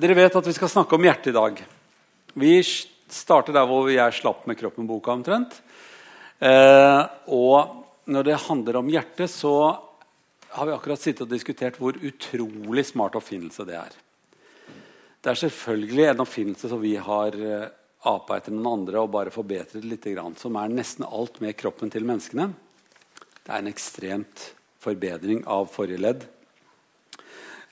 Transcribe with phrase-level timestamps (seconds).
[0.00, 1.58] dere vet at vi skal snakke om hjertet i dag.
[2.40, 5.58] Vi starter der hvor jeg slapp med kroppen-boka omtrent.
[6.40, 7.00] Eh,
[7.36, 9.52] og når det handler om hjertet, så
[10.56, 13.98] har vi akkurat sittet og diskutert hvor utrolig smart oppfinnelse det er.
[15.20, 17.66] Det er selvfølgelig en oppfinnelse som vi har eh,
[18.08, 20.08] apa etter noen andre og bare forbedret litt,
[20.40, 22.48] som er nesten alt med kroppen til menneskene.
[23.44, 24.46] Det er en ekstremt
[24.80, 26.24] forbedring av forrige ledd.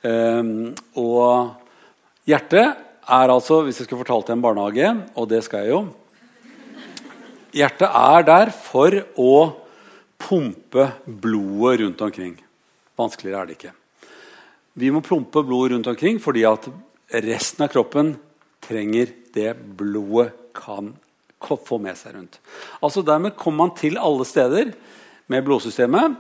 [0.05, 1.57] Um, og
[2.29, 2.77] hjertet
[3.09, 5.87] er altså, hvis jeg skulle fortalt det i en barnehage, og det skal jeg jo
[7.57, 9.35] Hjertet er der for å
[10.21, 12.35] pumpe blodet rundt omkring.
[12.99, 13.73] Vanskeligere er det ikke.
[14.79, 16.69] Vi må pumpe blodet rundt omkring fordi at
[17.25, 18.13] resten av kroppen
[18.69, 20.93] trenger det blodet kan
[21.41, 22.37] få med seg rundt.
[22.85, 24.75] Altså Dermed kommer man til alle steder
[25.33, 26.19] med blodsystemet,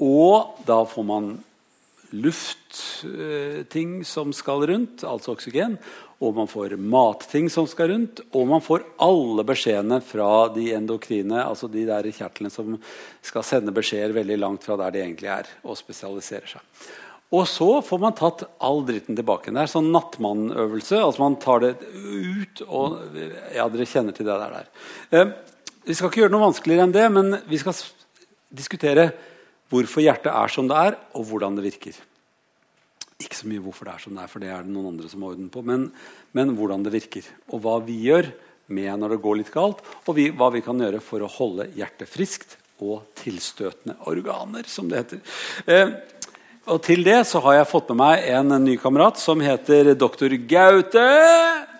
[0.00, 1.32] og da får man
[2.12, 5.76] luftting eh, som skal rundt, altså oksygen.
[6.22, 11.40] Og man får matting som skal rundt, og man får alle beskjedene fra de endokrine,
[11.42, 12.76] altså de der kjertlene som
[13.24, 16.84] skal sende beskjeder veldig langt fra der de egentlig er, og spesialiserer seg.
[17.32, 19.50] Og så får man tatt all dritten tilbake.
[19.50, 20.98] Det er sånn nattmannøvelse.
[21.00, 22.98] altså Man tar det ut og
[23.56, 24.68] Ja, dere kjenner til det der.
[25.16, 25.32] Eh,
[25.88, 27.78] vi skal ikke gjøre noe vanskeligere enn det, men vi skal
[28.52, 29.08] diskutere
[29.72, 31.98] hvorfor hjertet er som det er, og hvordan det virker.
[33.22, 35.10] Ikke så mye hvorfor det er som det er, for det er det noen andre
[35.10, 35.88] som har orden på, men,
[36.36, 37.28] men hvordan det virker.
[37.52, 38.32] Og hva vi gjør
[38.72, 41.70] med når det går litt galt, og vi, hva vi kan gjøre for å holde
[41.76, 45.22] hjertet friskt og tilstøtende organer, som det heter.
[45.70, 45.92] Eh,
[46.72, 50.34] og til det så har jeg fått med meg en ny kamerat som heter doktor
[50.50, 51.71] Gaute.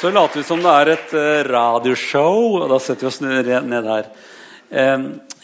[0.00, 3.84] Så later vi som det er et uh, radioshow, og da setter vi oss ned
[3.84, 4.06] her.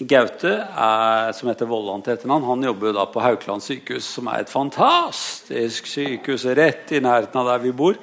[0.00, 4.46] Gaute, er, som heter Vollan til etternavn, han jobber da på Haukeland sykehus, som er
[4.46, 8.00] et fantastisk sykehus rett i nærheten av der vi bor.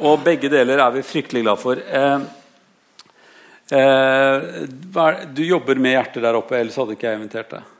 [0.00, 1.84] Og begge deler er vi fryktelig glad for.
[1.84, 2.24] Uh,
[5.28, 7.73] du jobber med hjertet der oppe, ellers hadde ikke jeg invitert deg.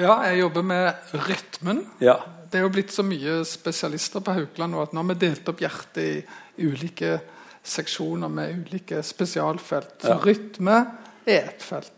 [0.00, 1.84] Ja, jeg jobber med rytmen.
[2.00, 2.18] Ja
[2.50, 5.48] det er jo blitt så mye spesialister på Haukeland nå at nå har vi delt
[5.52, 7.18] opp hjertet i ulike
[7.62, 10.00] seksjoner med ulike spesialfelt.
[10.02, 10.20] Så ja.
[10.24, 10.78] rytme
[11.28, 11.92] er ett felt.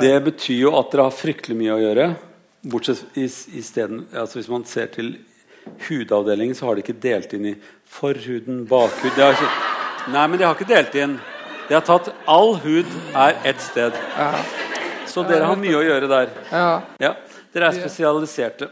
[0.00, 2.06] det betyr jo at dere har fryktelig mye å gjøre.
[2.70, 5.14] Bortsett i, i stedet, altså Hvis man ser til
[5.88, 7.54] hudavdelingen, så har de ikke delt inn i
[7.88, 9.52] forhuden, bakhud ikke,
[10.12, 11.18] Nei, men de har ikke delt inn.
[11.68, 13.96] De har tatt All hud er ett sted.
[14.16, 14.32] Ja.
[15.10, 16.32] Så dere har mye å gjøre der.
[16.48, 16.80] Ja.
[17.02, 17.16] ja.
[17.50, 18.68] Dere er spesialiserte.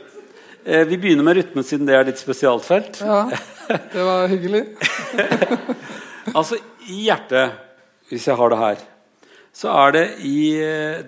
[0.65, 3.01] Eh, vi begynner med rytmen, siden det er ditt spesialfelt.
[3.03, 3.25] Ja,
[3.67, 4.65] det var hyggelig.
[6.39, 7.57] altså, i hjertet,
[8.11, 8.85] hvis jeg har det her,
[9.59, 10.39] så er det i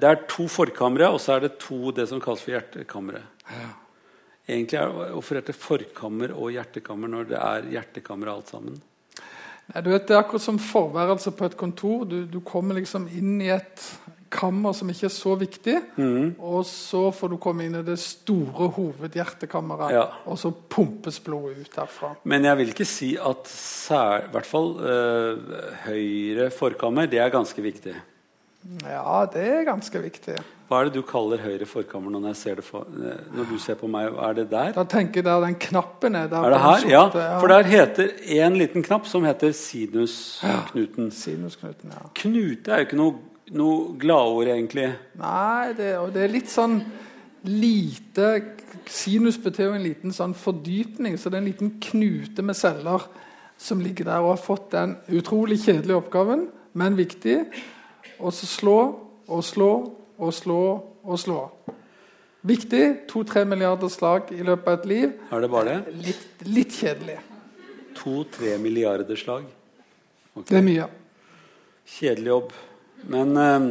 [0.00, 3.22] Det er to forkamre, og så er det to det som kalles for hjertekamre.
[3.47, 3.69] Ja.
[4.50, 8.81] Egentlig er Hvorfor heter det forkammer og hjertekammer når det er hjertekammer alt sammen?
[9.70, 12.04] Nei, du vet, Det er akkurat som forværelse på et kontor.
[12.04, 13.84] Du, du kommer liksom inn i et
[14.30, 15.76] kammer som ikke er så viktig.
[15.96, 16.36] Mm.
[16.38, 20.06] Og så får du komme inn i det store hovedhjertekammeret, ja.
[20.24, 22.14] og så pumpes blodet ut derfra.
[22.30, 25.58] Men jeg vil ikke si at sær, i hvert fall øh,
[25.88, 27.96] høyre forkammer det er ganske viktig.
[28.84, 30.34] Ja, det er ganske viktig.
[30.69, 34.12] Hva er det du kaller høyre forkammer når, for, eh, når du ser på meg?
[34.12, 34.74] Er det der?
[34.76, 36.28] Da tenker jeg der den knappen er.
[36.28, 36.84] er det her?
[36.92, 37.00] Ja,
[37.40, 41.08] for der heter en liten knapp som heter sinusknuten.
[41.08, 42.04] Ja, sinusknuten, ja.
[42.20, 43.16] Knute er jo ikke noe
[43.56, 44.88] noe gladord, egentlig?
[45.21, 46.81] Nei, det, det, er litt sånn
[47.49, 48.27] lite
[48.91, 53.05] Sinus betyr jo en liten sånn fordypning, så det er en liten knute med celler
[53.61, 57.43] som ligger der og har fått den utrolig kjedelige oppgaven, men viktig.
[58.21, 58.78] Og så slå
[59.31, 59.71] og slå
[60.21, 60.62] og slå
[61.05, 61.41] og slå.
[62.43, 62.84] Viktig.
[63.11, 65.12] To-tre milliarder slag i løpet av et liv.
[65.31, 65.94] Er det bare det?
[66.06, 67.19] Litt, litt kjedelig.
[68.00, 69.44] To-tre milliarder slag?
[70.32, 70.49] Okay.
[70.49, 70.88] Det er mye.
[71.99, 72.55] Kjedelig jobb.
[73.09, 73.69] Men uh,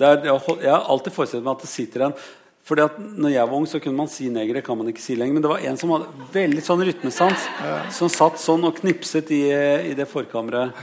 [0.00, 2.18] er, jeg har alltid forestilt meg at det sitter en
[2.66, 4.56] fordi at når jeg var ung, så kunne man si neger.
[4.58, 5.36] Det kan man ikke si lenger.
[5.36, 7.76] Men det var en som hadde veldig sånn rytmesans, ja.
[7.94, 9.44] som satt sånn og knipset i,
[9.86, 10.74] i det forkammeret.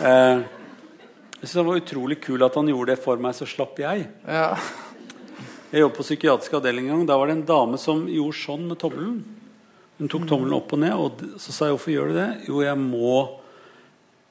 [0.00, 0.40] Eh,
[1.36, 4.06] jeg synes det var utrolig kul at han gjorde det for meg, så slapp jeg.
[4.24, 4.54] Ja.
[5.68, 7.04] Jeg jobbet på psykiatrisk avdeling en gang.
[7.12, 9.20] Da var det en dame som gjorde sånn med tommelen.
[10.00, 12.28] Hun tok tommelen opp og ned, og så sa jeg hvorfor gjør du det?
[12.48, 13.20] Jo, jeg må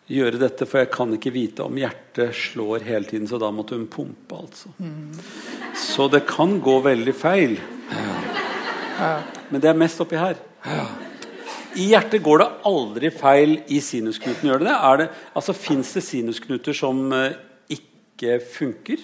[0.09, 3.27] gjøre dette, for jeg kan ikke vite om hjertet slår hele tiden.
[3.29, 4.71] Så da måtte hun pumpe, altså.
[4.81, 5.13] Mm.
[5.77, 7.55] Så det kan gå veldig feil.
[7.91, 9.13] Ja.
[9.49, 10.39] Men det er mest oppi her.
[10.65, 10.85] Ja.
[11.79, 14.49] I hjertet går det aldri feil i sinusknuten.
[14.49, 15.09] Gjør det det?
[15.33, 17.31] altså, Fins det sinusknuter som uh,
[17.71, 18.99] ikke funker?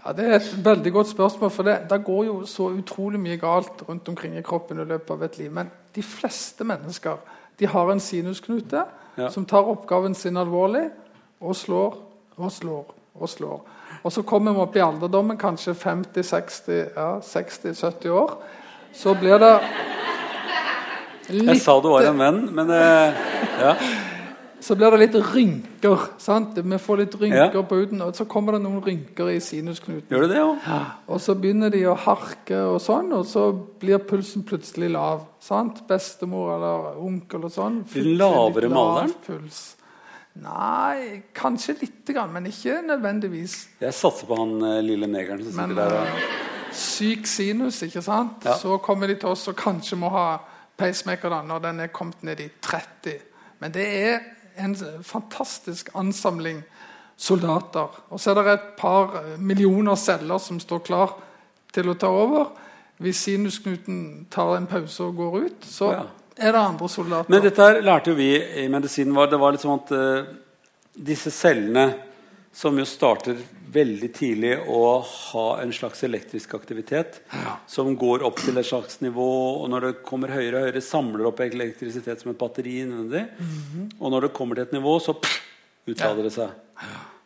[0.00, 1.52] Ja, Det er et veldig godt spørsmål.
[1.54, 5.14] For det, det går jo så utrolig mye galt rundt omkring i kroppen i løpet
[5.14, 5.52] av et liv.
[5.54, 7.22] Men de fleste mennesker
[7.60, 8.84] de har en sinusknute
[9.20, 9.30] Ja.
[9.30, 10.86] som tar oppgaven sin alvorlig
[11.40, 11.98] og slår
[12.40, 13.60] og slår og slår.
[14.02, 18.36] Og så kommer vi opp i alderdommen, kanskje 50-60, ja, 60-70 år.
[18.96, 19.54] Så blir det
[21.30, 23.20] Jeg sa du var en venn, men eh,
[23.60, 23.74] ja.
[24.70, 26.04] Så blir det litt rynker.
[26.22, 26.54] sant?
[26.56, 27.62] Vi får litt rynker Ja.
[27.66, 30.06] på huden, og så kommer det noen rynker i sinusknuten.
[30.08, 30.80] Gjør du det ja?
[31.08, 33.50] Og så begynner de å harke, og sånn, og så
[33.80, 35.26] blir pulsen plutselig lav.
[35.40, 35.82] sant?
[35.88, 37.82] Bestemor eller onkel og sånn.
[38.16, 39.12] Lavere maleren?
[39.26, 39.76] Puls.
[40.40, 43.56] Nei, kanskje lite grann, men ikke nødvendigvis.
[43.82, 46.00] Jeg satser på han eh, lille negeren som Men sitter der.
[46.00, 46.06] og...
[46.06, 48.44] eh, syk sinus, ikke sant?
[48.46, 48.54] Ja.
[48.56, 50.38] Så kommer de til oss og kanskje må ha
[50.78, 53.18] pacemaker da, når den er kommet ned i 30.
[53.60, 54.20] Men det er
[54.64, 56.62] en fantastisk ansamling
[57.20, 57.88] soldater.
[58.10, 61.14] Og så er det et par eh, millioner celler som står klar
[61.74, 62.50] til å ta over.
[63.00, 66.02] Hvis sinusknuten tar en pause og går ut, så Ja.
[66.36, 67.30] er det andre soldater.
[67.30, 68.30] Men dette lærte jo vi
[68.64, 69.14] i medisinen.
[69.16, 70.24] Var, det var litt sånn at uh,
[70.96, 71.94] disse cellene
[72.52, 73.38] som jo starter
[73.70, 77.20] veldig tidlig å ha en slags elektrisk aktivitet,
[77.70, 79.28] som går opp til et slags nivå,
[79.62, 83.28] og når det kommer høyere og høyere, samler opp elektrisitet som et batteri innvendig.
[83.38, 83.92] Mhm.
[84.00, 85.38] Og når det kommer til et nivå, så pff,
[85.86, 86.50] utlader det seg.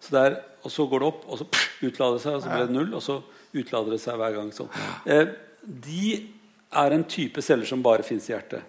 [0.01, 2.53] Så der, og så går det opp, og så pff, utlader det seg, og så
[2.53, 3.23] blir det null, og så
[3.55, 4.53] utlader det seg hver gang.
[4.53, 4.69] Sånn.
[5.07, 5.27] Eh,
[5.65, 6.07] de
[6.75, 8.61] er en type celler som bare fins i hjertet.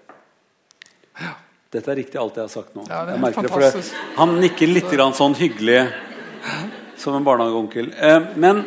[1.76, 2.86] Dette er riktig alt jeg har sagt nå.
[2.88, 3.84] Ja, det jeg merker det, for det.
[4.16, 5.82] Han nikker litt grann sånn hyggelig
[6.98, 7.94] som en barnehageonkel.
[8.00, 8.64] Eh, men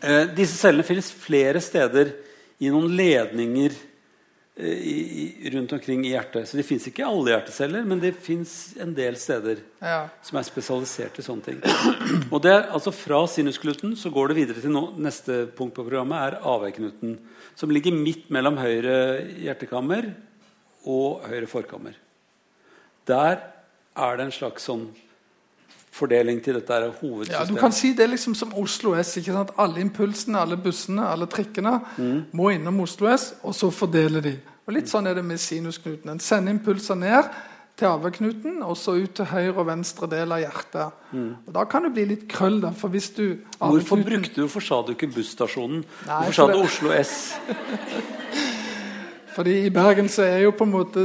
[0.00, 2.12] eh, disse cellene finnes flere steder
[2.60, 3.74] i noen ledninger
[4.60, 6.48] eh, rundt omkring i hjertet.
[6.48, 10.08] Så de fins ikke i alle hjerteceller, men det fins en del steder Ja.
[10.22, 11.60] som er spesialisert i sånne ting.
[12.32, 15.86] Og det er altså Fra sinuskluten så går det videre til no neste punkt på
[15.86, 17.18] programmet er avveiknuten,
[17.56, 20.12] som ligger midt mellom høyre hjertekammer
[20.88, 21.96] og høyre forkammer.
[23.08, 23.40] Der
[23.96, 24.90] er det en slags sånn
[25.92, 26.92] fordeling til dette her
[27.30, 29.16] Ja, du kan si det er liksom som Oslo S.
[29.16, 29.50] ikke sant?
[29.58, 31.80] Alle impulsene, alle bussene, alle trikkene
[32.32, 34.36] må innom Oslo S, og så fordeler de.
[34.66, 36.10] Og Litt sånn er det med sinusknuten.
[36.10, 37.24] En sender impulser ned
[37.76, 40.92] til arveknuten, og så ut til høyre og venstre del av hjertet.
[41.46, 44.60] Og Da kan det bli litt krøll, da, for hvis du Hvorfor brukte du, hvorfor
[44.60, 45.84] sa du ikke busstasjonen?
[46.06, 47.34] Nei, Hvorfor sa du det- Oslo S?
[49.34, 51.04] Fordi i Bergen så er jo på en måte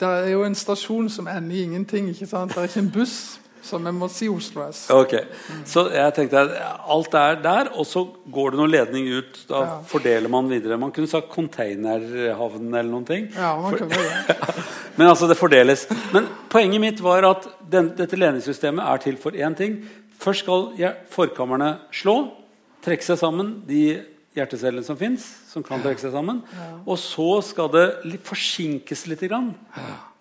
[0.00, 2.08] Det er jo en stasjon som ender i ingenting.
[2.08, 2.50] ikke sant?
[2.54, 4.84] Det er ikke en buss, så jeg må si Oslo S.
[4.94, 5.12] Ok,
[5.66, 6.54] Så jeg tenkte at
[6.96, 9.40] alt er der, og så går det noen ledning ut.
[9.50, 9.76] Da Ja.
[9.90, 10.78] fordeler man videre.
[10.78, 13.28] Man kunne sagt containerhavn eller noen ting.
[13.34, 14.36] Ja, man kunne det.
[14.96, 15.86] Men altså, det fordeles.
[16.12, 19.80] Men poenget mitt var at den, dette ledningssystemet er til for én ting.
[20.18, 22.30] Først skal forkammerne slå,
[22.86, 24.00] trekke seg sammen, de
[24.36, 26.42] hjertecellene som fins, som kan trekke seg sammen.
[26.86, 27.86] Og så skal det
[28.24, 29.54] forsinkes litt grann,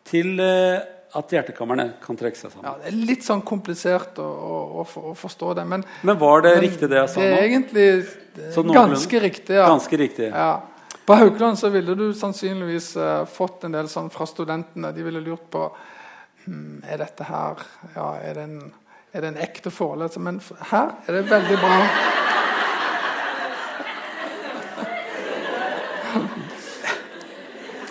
[0.07, 0.83] til eh,
[1.15, 2.67] at hjertekammerne kan trekke seg sammen.
[2.67, 5.65] Ja, Det er litt sånn komplisert å, å, å, forstå det.
[5.65, 7.25] Men Men var det Men riktig det jeg sa nå?
[7.25, 7.87] Det er egentlig
[8.75, 9.55] ganske riktig.
[9.55, 9.67] ja.
[9.69, 10.29] Ganske riktig.
[10.29, 10.53] Ja.
[11.05, 14.91] På Haukeland så ville du sannsynligvis uh, fått en del sånn fra studentene.
[14.91, 15.67] De ville lurt på
[16.45, 17.61] hm, Er dette her
[17.93, 18.73] ja, er, det en,
[19.13, 20.25] er det en ekte forelesning?
[20.25, 20.41] Men
[20.71, 21.79] her er det veldig bra.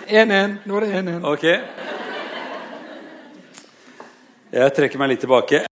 [0.05, 0.29] En.
[0.69, 1.23] Nå er det 1-1.
[1.25, 1.94] Ok.
[4.55, 5.65] Jeg trekker meg litt tilbake.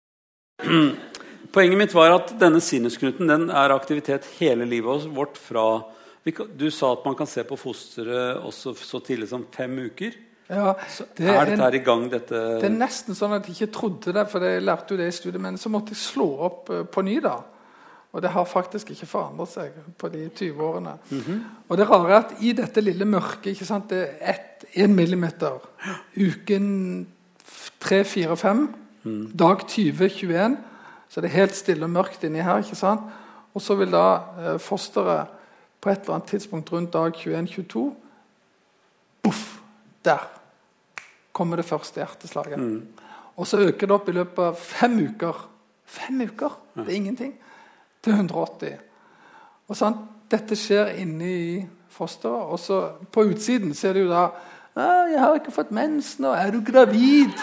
[1.52, 5.66] Poenget mitt var at denne sinusknuten den er aktivitet hele livet vårt fra
[6.58, 10.14] Du sa at man kan se på fosteret også så tidlig som fem uker.
[10.52, 10.74] Ja,
[11.18, 13.74] det er er dette her i gang, dette Det er nesten sånn at jeg ikke
[13.78, 16.70] trodde det, for jeg lærte jo det i studiet, men så måtte jeg slå opp
[16.76, 17.20] eh, på ny.
[17.24, 17.38] da.
[18.12, 20.98] Og det har faktisk ikke forandret seg på de 20 årene.
[21.70, 24.92] Og det rare er at i dette lille mørket ikke sant, Det er ett- én
[24.94, 25.60] millimeter.
[26.18, 27.08] Uken
[27.80, 28.76] 3, 4, 5.
[29.40, 30.58] Dag 20, 21.
[31.10, 32.62] Så det er helt stille og mørkt inni her.
[32.62, 33.02] ikke sant?
[33.54, 34.06] Og så vil da
[34.40, 35.28] eh, fosteret
[35.82, 37.90] på et eller annet tidspunkt rundt dag 21-22
[39.24, 39.58] Boff!
[40.06, 40.22] Der
[41.32, 42.82] kommer det første hjerteslaget.
[43.38, 45.50] Og så øker det opp i løpet av fem uker.
[45.86, 46.56] Fem uker!
[46.76, 47.36] Det er ingenting.
[48.04, 48.80] Til 180.
[49.68, 49.98] Og sant?
[50.32, 52.50] Dette skjer inni fosteret.
[52.50, 52.82] Og så
[53.12, 56.32] på utsiden ser du da «Ah, 'Jeg har ikke fått mens nå.
[56.34, 57.36] Er du gravid?'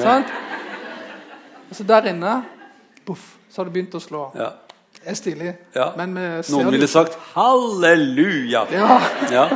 [0.00, 0.26] Sant?
[1.70, 2.44] Og så der inne
[3.06, 3.36] Boff!
[3.50, 4.30] Så har det begynt å slå.
[4.34, 4.50] ja.
[5.04, 5.50] Det er stilig.
[5.74, 5.90] Ja.
[5.96, 8.66] Noen ville sagt 'halleluja'.
[8.72, 9.00] Ja.
[9.30, 9.48] Ja,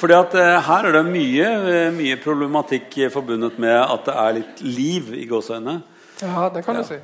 [0.00, 4.32] fordi at eh, her er det mye, eh, mye problematikk forbundet med at det er
[4.38, 5.82] litt liv i gåseøynene.
[6.22, 6.98] ja, det kan du si.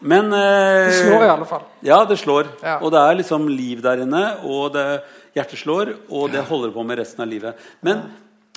[0.00, 1.62] Men eh, Det slår i alle fall.
[1.82, 2.46] Ja, det slår.
[2.62, 2.78] Ja.
[2.82, 5.00] Og det er liksom liv der inne, og det,
[5.34, 7.54] hjertet slår, og det holder på med resten av livet.
[7.80, 8.02] Men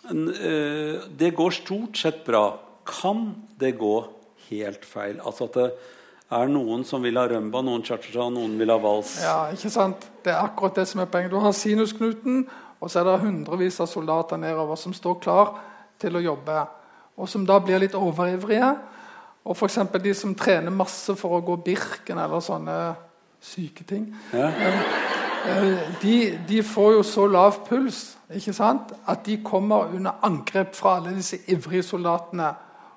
[0.09, 2.59] det går stort sett bra.
[2.85, 3.95] Kan det gå
[4.49, 5.19] helt feil?
[5.21, 5.69] Altså at det
[6.37, 9.15] er noen som vil ha rømba, noen cha-cha-cha, noen vil ha vals.
[9.23, 10.05] Ja, ikke sant?
[10.25, 11.33] Det er akkurat det som er poenget.
[11.33, 12.43] Du har sinusknuten,
[12.79, 15.55] og så er det hundrevis av soldater nedover som står klar
[15.99, 16.61] til å jobbe,
[17.19, 18.69] og som da blir litt overivrige.
[19.49, 19.79] Og f.eks.
[20.03, 22.77] de som trener masse for å gå Birken eller sånne
[23.41, 24.09] syke ting.
[24.35, 24.51] Ja.
[25.45, 28.91] Eh, De, de får jo så lav puls ikke sant?
[29.07, 32.51] at de kommer under angrep fra alle disse ivrige soldatene.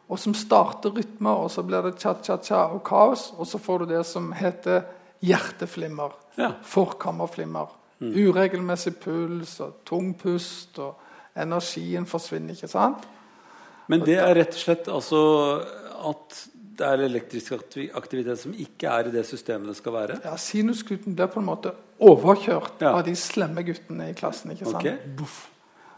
[0.08, 3.30] Og som starter rytmer, og så blir det cha-cha-cha og kaos.
[3.38, 4.82] Og så får du det som heter
[5.22, 6.12] hjerteflimmer.
[6.36, 6.50] Ja.
[6.62, 7.70] Forkammerflimmer.
[8.02, 10.78] Uregelmessig puls og tung pust.
[10.78, 10.98] Og
[11.36, 13.08] energien forsvinner, ikke sant?
[13.88, 15.22] Men det er rett og slett altså
[16.10, 16.42] at
[16.78, 17.52] det er elektrisk
[17.94, 20.18] aktivitet som ikke er i det systemet det skal være?
[20.24, 22.94] Ja, Sinusgutten blir på en måte overkjørt Ja.
[22.98, 24.50] av de slemme guttene i klassen.
[24.54, 24.86] ikke sant?
[24.86, 25.28] Ok.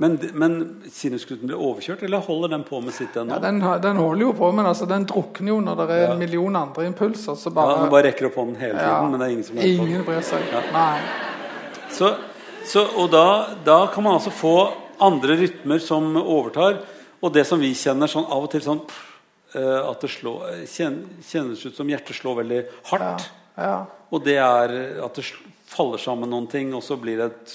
[0.03, 0.55] Men, men
[0.91, 3.37] sinusgutten blir overkjørt, eller holder den på med sitt ennå?
[3.37, 6.13] Ja, den, den holder jo på, men altså, den drukner jo når det er Ja.
[6.13, 7.37] en million andre impulser.
[7.39, 9.63] Så Ja, Den bare rekker opp hånden hele tiden, men det er ingen som er
[9.71, 10.43] ingen bryr seg.
[10.73, 11.01] Nei.
[11.95, 12.17] Så,
[12.67, 16.81] så, og da, da kan man altså få andre rytmer som overtar.
[17.23, 19.14] Og det som vi kjenner sånn av og til sånn eh,
[19.55, 23.29] At det slår, kjen, kjennes ut som hjertet slår veldig hardt.
[23.57, 23.77] ja.
[24.15, 25.25] Og det er at det
[25.67, 27.55] faller sammen noen ting, og så blir det et,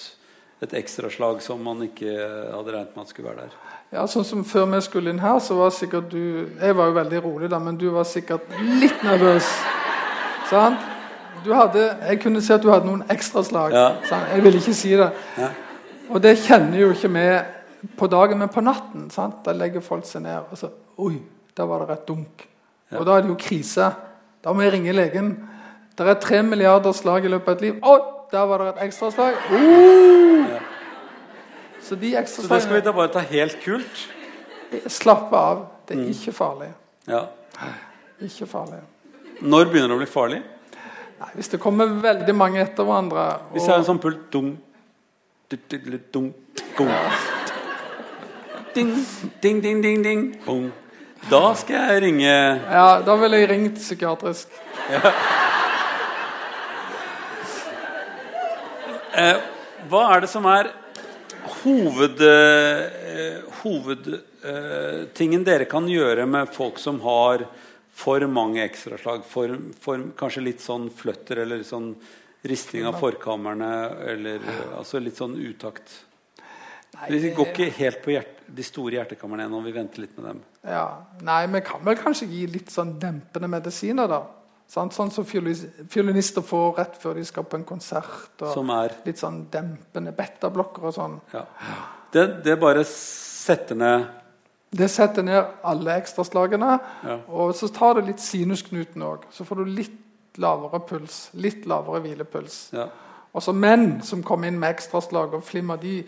[0.67, 3.53] et ekstraslag som man ikke hadde regnet med at skulle være der.
[3.95, 6.97] ja, sånn som Før vi skulle inn her, så var sikkert du Jeg var jo
[6.97, 8.47] veldig rolig, da, men du var sikkert
[8.81, 9.47] litt nervøs.
[10.49, 10.83] Sant?
[11.45, 13.71] Du hadde, jeg kunne se at du hadde noen ekstraslag.
[13.71, 13.87] Ja.
[14.09, 14.27] sant?
[14.33, 15.09] Jeg ville ikke si det.
[15.39, 15.49] Ja.
[16.09, 17.25] Og det kjenner jo ikke vi
[17.95, 19.07] på dagen, men på natten.
[19.13, 19.39] sant?
[19.45, 21.13] Da legger folk seg ned og så Oi,
[21.59, 22.45] der var det et dunk.
[22.95, 23.91] Og da er det jo krise.
[24.43, 25.33] Da må jeg ringe legen.
[25.97, 27.81] Det er tre milliarder slag i løpet av et liv.
[27.83, 27.95] Å,
[28.31, 29.35] der var det et ekstraslag.
[29.51, 30.55] Uh!
[31.83, 34.05] Så de Så det skal vi da bare ta helt kult.
[34.87, 35.65] Slappe av.
[35.87, 36.71] Det er ikke farlig.
[37.09, 37.25] Ja.
[38.23, 38.79] Ikke farlig.
[39.41, 40.41] Når begynner det å bli farlig?
[41.19, 44.53] Nei, hvis det kommer veldig mange etter hverandre Hvis det er en sånn pult dum,
[45.51, 46.29] dum, dum.
[46.77, 46.93] dung.
[48.75, 48.93] Ding,
[49.41, 50.23] ding, ding, ding, ding.
[50.45, 50.69] Bong.
[51.27, 54.47] Da skal jeg ringe Ja, da ville jeg ringt psykiatrisk.
[59.89, 60.69] Hva er det som er
[61.59, 67.45] hoved, eh, hovedtingen dere kan gjøre med folk som har
[67.91, 69.25] for mange ekstraslag?
[69.27, 71.95] For, for kanskje litt sånn fløtter eller sånn
[72.47, 73.71] risting av forkammerne
[74.13, 76.05] eller eh, altså litt sånn utakt?
[77.09, 79.59] Vi går ikke helt på hjert, de store hjertekamrene ennå.
[79.65, 80.39] Vi venter litt med dem.
[80.67, 81.05] Ja.
[81.23, 84.23] Nei, vi kan vel kanskje gi litt sånn dempende medisiner, da.
[84.69, 88.43] Sånn som fiolinister får rett før de skal på en konsert.
[88.53, 91.15] Som er Litt sånn dempende betablokker og sånn.
[91.33, 91.45] ja.
[92.13, 94.05] det, det bare setter ned
[94.69, 96.75] Det setter ned alle ekstraslagene.
[97.01, 97.17] Ja.
[97.33, 99.25] Og så tar det litt sinusknuten òg.
[99.33, 101.29] Så får du litt lavere puls.
[101.33, 102.67] Litt lavere hvilepuls.
[102.77, 102.89] ja.
[103.33, 105.99] Og så menn som kommer inn med ekstraslag og flimmer, de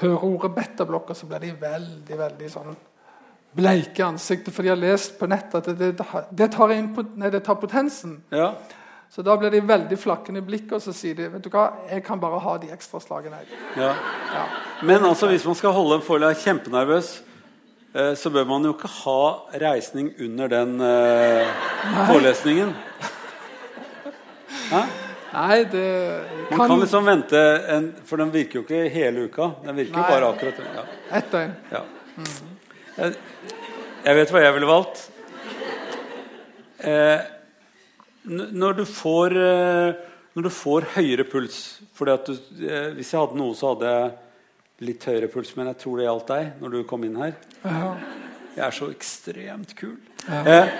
[0.00, 2.72] hører ordet betablokker, så blir de veldig, veldig sånn
[3.54, 4.54] bleike ansiktet.
[4.54, 8.22] For de har lest på nettet at det, det, det, tar, nei, det tar potensen.
[8.34, 8.54] ja.
[9.14, 11.68] Så da blir de veldig flakkende i blikket, og så sier de vet du hva,
[11.86, 13.44] jeg kan bare ha de ekstraslagene.
[13.44, 13.58] jeg».
[13.76, 13.92] ja.
[14.34, 14.40] Ja.
[14.82, 17.10] Men altså, hvis man skal holde en forelærer kjempenervøs,
[17.94, 19.20] eh, så bør man jo ikke ha
[19.62, 21.52] reisning under den eh,
[22.08, 22.74] forelesningen.
[24.72, 24.82] Hæ?
[25.34, 25.86] Nei, det
[26.50, 27.40] Man kan, kan liksom vente
[27.76, 29.48] en, For den virker jo ikke hele uka.
[29.64, 30.84] Den virker jo bare akkurat ja.
[31.18, 31.54] ett døgn.
[31.70, 31.84] Ja.
[32.94, 33.14] Jeg,
[34.04, 35.00] jeg vet hva jeg ville valgt.
[36.84, 37.22] Eh,
[38.30, 40.02] når, du får, eh,
[40.36, 41.58] når du får høyere puls
[41.96, 42.34] fordi at du,
[42.66, 44.12] eh, Hvis jeg hadde noe, så hadde jeg
[44.84, 47.34] litt høyere puls, men jeg tror det gjaldt deg når du kom inn her.
[47.64, 47.94] Ja.
[48.54, 49.96] Jeg er så ekstremt kul.
[50.28, 50.70] Eh,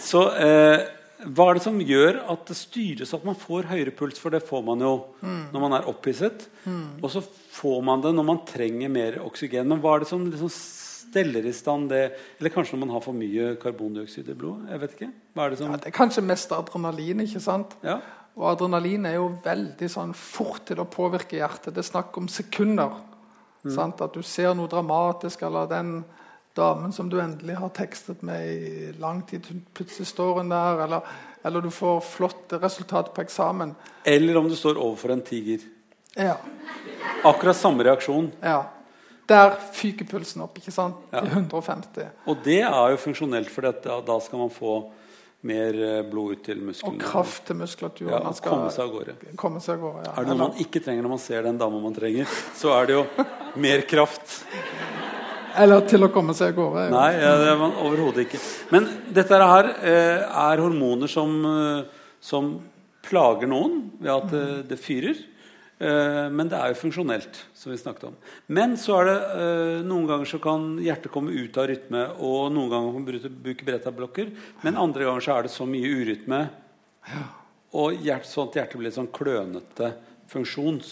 [0.00, 0.88] så eh,
[1.30, 4.18] hva er det som gjør at det styres at man får høyere puls?
[4.18, 6.48] For det får man jo når man er opphisset.
[6.98, 7.22] Og så
[7.54, 9.68] får man det når man trenger mer oksygen.
[9.68, 10.50] Men hva er det som liksom
[11.00, 12.04] steller i stand det
[12.38, 14.70] Eller kanskje når man har for mye karbondioksid i blodet?
[14.70, 15.10] Jeg vet ikke.
[15.34, 17.76] Hva er det som Ja, det er kanskje mest adrenalin, ikke sant?
[17.86, 17.98] Ja.
[18.38, 21.74] Og adrenalin er jo veldig sånn fort til å påvirke hjertet.
[21.74, 22.94] Det er snakk om sekunder.
[23.68, 24.00] Sant?
[24.00, 25.98] At du ser noe dramatisk, eller den
[26.56, 31.12] damen som du endelig har tekstet med i lang tid, plutselig står hun der, eller,
[31.44, 33.74] eller du får flott resultat på eksamen.
[34.08, 35.66] Eller om du står overfor en tiger.
[36.16, 36.38] Ja.
[37.24, 38.32] Akkurat samme reaksjon.
[38.42, 38.62] ja.
[39.30, 40.98] Der fyker pulsen opp, ikke sant?
[41.14, 41.22] Ja.
[41.22, 42.08] I 150.
[42.30, 44.80] Og det er jo funksjonelt, for da, da skal man få
[45.46, 48.12] mer eh, blod ut til Og kraft til muskulaturen.
[48.12, 49.14] Ja, skal komme seg av gårde.
[49.40, 50.02] komme seg av gårde.
[50.04, 50.12] Ja.
[50.12, 52.90] Er det noe man ikke trenger når man ser den dama man trenger, så er
[52.90, 53.04] det jo
[53.64, 54.42] mer kraft.
[55.60, 56.84] Eller til å komme seg av gårde.
[56.92, 58.42] Nei, ja, det er man overhodet ikke.
[58.74, 62.52] Men dette her eh, er hormoner som, eh, som
[63.06, 65.24] plager noen ved at det, det fyrer.
[65.80, 68.16] Eh, men det er jo funksjonelt, som vi snakket om.
[68.52, 72.50] Men så er det eh, noen ganger så kan hjertet komme ut av rytme, og
[72.52, 74.32] noen ganger kan man bruke, beta-blokker,
[74.66, 76.42] men andre ganger så er det så mye urytme,
[77.80, 79.92] og hjert, sånn at hjertet blir sånn klønete
[80.30, 80.90] funksjons.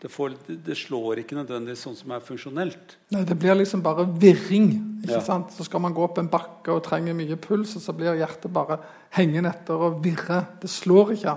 [0.00, 2.96] Det, får, det, det slår ikke nødvendigvis sånn som er funksjonelt.
[3.12, 4.68] Nei, det blir liksom bare virring.
[5.02, 5.22] ikke Ja.
[5.24, 5.52] sant?
[5.56, 8.52] Så skal man gå opp en bakke og trenger mye puls, og så blir hjertet
[8.52, 8.78] bare
[9.16, 10.42] hengende etter og virre.
[10.62, 11.36] Det slår ikke.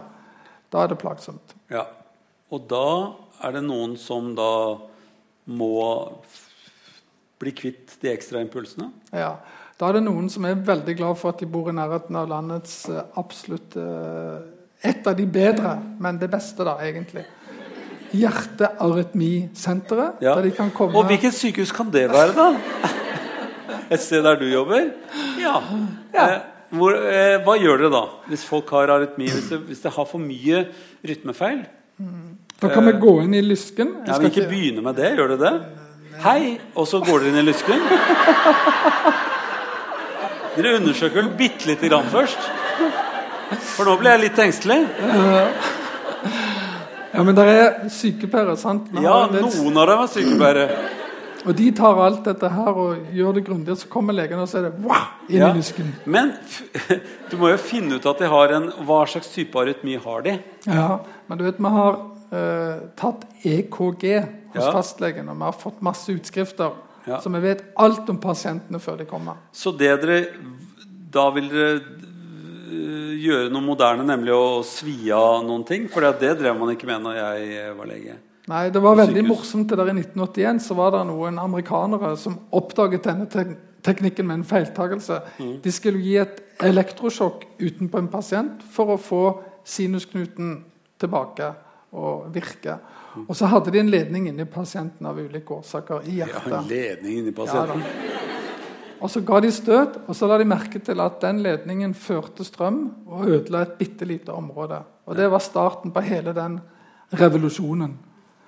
[0.70, 1.56] Da er det plagsomt.
[1.72, 1.86] Ja.
[2.50, 2.90] Og da
[3.46, 4.78] er det noen som da
[5.50, 5.74] må
[7.40, 8.90] bli kvitt de ekstra impulsene.
[9.16, 9.38] Ja.
[9.80, 12.26] Da er det noen som er veldig glad for at de bor i nærheten av
[12.30, 14.40] landets eh, absolutt eh,
[14.80, 17.26] Et av de bedre, men det beste, da, egentlig.
[18.16, 20.22] Hjertearytmisenteret.
[20.24, 20.40] Ja.
[20.40, 22.56] Der de kan komme Og hvilket sykehus kan det være, da?
[23.92, 24.96] Et sted der du jobber?
[25.42, 25.60] Ja.
[26.16, 26.40] ja.
[26.72, 29.28] hvor, eh, hva gjør dere da, hvis folk har arytmi?
[29.36, 30.58] Hvis det, hvis det har for mye
[31.12, 31.60] rytmefeil?
[32.60, 33.88] Da kan vi gå inn i lysken.
[34.02, 35.14] Jeg Ja, skal men ikke begynne med det.
[35.18, 35.54] Gjør dere det?
[36.24, 36.60] Hei!
[36.76, 37.80] Og så går dere inn i lysken?
[40.58, 42.40] Dere undersøker vel bitte lite grann først?
[43.78, 44.82] For nå ble jeg litt engstelig.
[47.10, 48.92] Ja, men det er sykepleiere, sant?
[48.94, 49.42] Vi Ja, litt...
[49.42, 50.66] noen av dem er sykepleiere.
[51.50, 54.46] Og de tar alt dette her og gjør det grundig, og så kommer legen og
[54.48, 55.50] så er det wow, inn Ja.
[55.50, 55.90] i lysken.
[56.06, 56.36] Men
[57.32, 60.36] du må jo finne ut at de har en Hva slags type arytmi har de?
[60.70, 61.98] Ja, men du vet, vi har
[62.32, 64.06] eh, tatt EKG
[64.54, 64.72] hos Ja.
[64.72, 66.72] fastlegen, og vi har fått masse utskrifter.
[67.08, 67.20] Ja.
[67.22, 69.34] Så vi vet alt om pasientene før de kommer.
[69.52, 70.26] Så det dere
[71.12, 71.80] Da vil dere
[72.70, 75.88] øh, gjøre noe moderne, nemlig å svi av noen ting?
[75.90, 78.18] For det drev man ikke med når jeg eh, var lege.
[78.50, 79.70] Nei, Det var veldig morsomt.
[79.70, 84.40] det der I 1981 så var det noen amerikanere som oppdaget denne tek teknikken med
[84.40, 85.22] en feiltagelse.
[85.40, 85.62] Mm.
[85.64, 89.22] De skulle gi et elektrosjokk utenpå en pasient for å få
[89.64, 90.66] sinusknuten
[91.00, 91.54] tilbake
[91.92, 92.78] og virke.
[93.28, 96.54] Og så hadde de en ledning inni pasienten av ulike årsaker i Ja, hjertet.
[96.54, 97.82] en ledning inni pasienten.
[97.82, 98.20] Ja,
[99.00, 102.44] og så ga de støt, og så la de merke til at den ledningen førte
[102.44, 104.82] strøm og ødela et bitte lite område.
[105.06, 106.60] Og Det var starten på hele den
[107.14, 107.98] revolusjonen.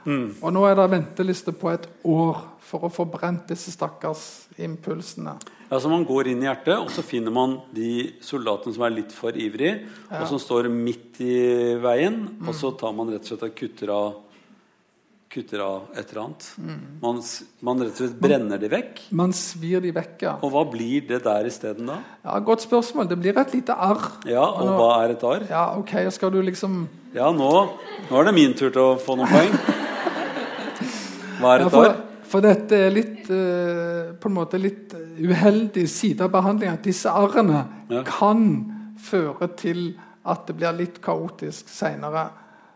[0.06, 0.36] Mm.
[0.42, 5.36] Og nå er det venteliste på et år for å få brent disse stakkars impulsene.
[5.72, 8.92] Ja, så Man går inn i hjertet, og så finner man de soldatene som er
[8.98, 12.26] litt for ivrige, og som står midt i veien.
[12.44, 14.10] Og så tar man rett og slett og kutter av,
[15.32, 16.50] kutter av et eller annet.
[17.00, 17.22] Man,
[17.64, 19.00] man rett og slett brenner de vekk.
[19.16, 20.34] Man svir de vekk, ja.
[20.44, 22.02] Og hva blir det der isteden da?
[22.28, 22.36] ja.
[22.52, 23.08] Godt spørsmål.
[23.14, 24.04] Det blir et lite arr.
[24.28, 25.48] Ja, Og hva er et arr?
[25.50, 26.82] Ja, ok, skal du liksom
[27.16, 27.48] Ja, nå,
[28.12, 29.56] nå er det min tur til å få noen poeng.
[31.42, 32.02] Hva er Ja, et for, arr?
[32.32, 36.74] for dette er litt uh, på en måte litt uheldig side av behandlingen.
[36.80, 38.04] At disse arrene Ja.
[38.04, 39.94] kan føre til
[40.26, 42.30] at det blir litt kaotisk seinere.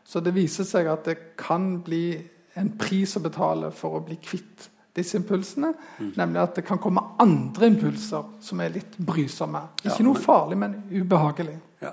[0.05, 2.21] Så det viser seg at det kan bli
[2.55, 5.73] en pris å betale for å bli kvitt disse impulsene.
[5.99, 6.13] Mm.
[6.15, 9.61] Nemlig at det kan komme andre impulser som er litt brysomme.
[9.83, 11.57] Ikke Ja, noe men- farlig, men ubehagelig.
[11.81, 11.91] Ja.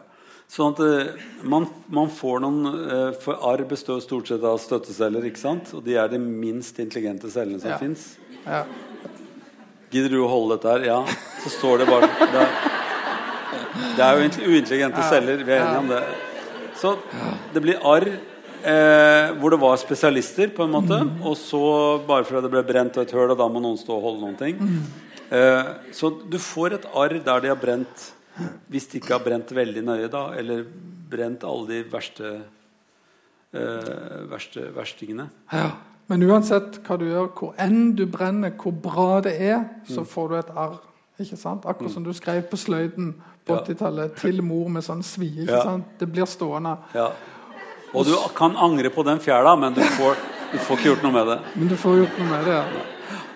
[0.49, 1.13] Sånn at eh,
[1.45, 5.73] man, man får noen eh, For arr består stort sett av støtteceller, ikke sant?
[5.75, 7.79] Og de er de minst intelligente cellene som Ja.
[7.79, 8.17] fins.
[8.47, 8.65] Ja.
[9.93, 10.85] Gidder du å holde dette her?
[10.89, 11.01] Ja.
[11.45, 12.53] Så står det bare Det er,
[13.99, 15.43] det er jo uintelligente celler.
[15.45, 16.03] Vi er enige om det.
[16.81, 16.95] Så
[17.53, 20.99] det blir arr eh, hvor det var spesialister, på en måte.
[21.21, 21.63] Og så,
[22.09, 24.25] bare fordi det ble brent og et høl, og da må noen stå og holde
[24.25, 24.59] noen ting.
[25.33, 28.11] Eh, så du får et arr der de har brent
[28.69, 30.65] Hvis de ikke har brent veldig nøye, da, eller
[31.13, 32.31] brent alle de verste,
[33.53, 35.29] eh, verste verstingene.
[35.53, 35.75] Ja.
[36.11, 40.29] Men uansett hva du gjør, hvor enn du brenner, hvor bra det er, så får
[40.29, 40.81] du et arr.
[41.23, 41.67] Ikke sant?
[41.69, 43.13] Akkurat som du skrev på sløyden
[43.47, 45.45] på 80-tallet til mor med sånn svie.
[45.45, 45.95] Ikke sant?
[46.01, 46.77] Det blir stående.
[46.97, 47.11] Ja.
[47.93, 50.19] Og du kan angre på den fjæra, men du får,
[50.53, 51.39] du får ikke gjort noe med det.
[51.55, 52.59] Men du får gjort noe med det.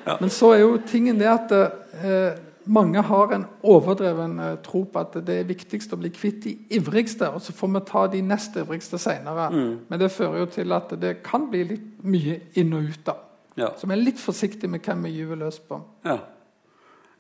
[0.06, 0.16] Ja.
[0.20, 5.00] Men så er jo tingen det at eh, mange har en overdreven eh, tro på
[5.02, 8.22] at det er viktigst å bli kvitt de ivrigste, og så får vi ta de
[8.26, 9.48] nest ivrigste seinere.
[9.52, 13.02] Men det fører jo til at det kan bli litt mye inn og ut.
[13.06, 13.16] da.
[13.56, 13.70] Ja.
[13.78, 15.80] Så vi er litt forsiktige med hvem vi gyver løs på.
[16.04, 16.18] Ja.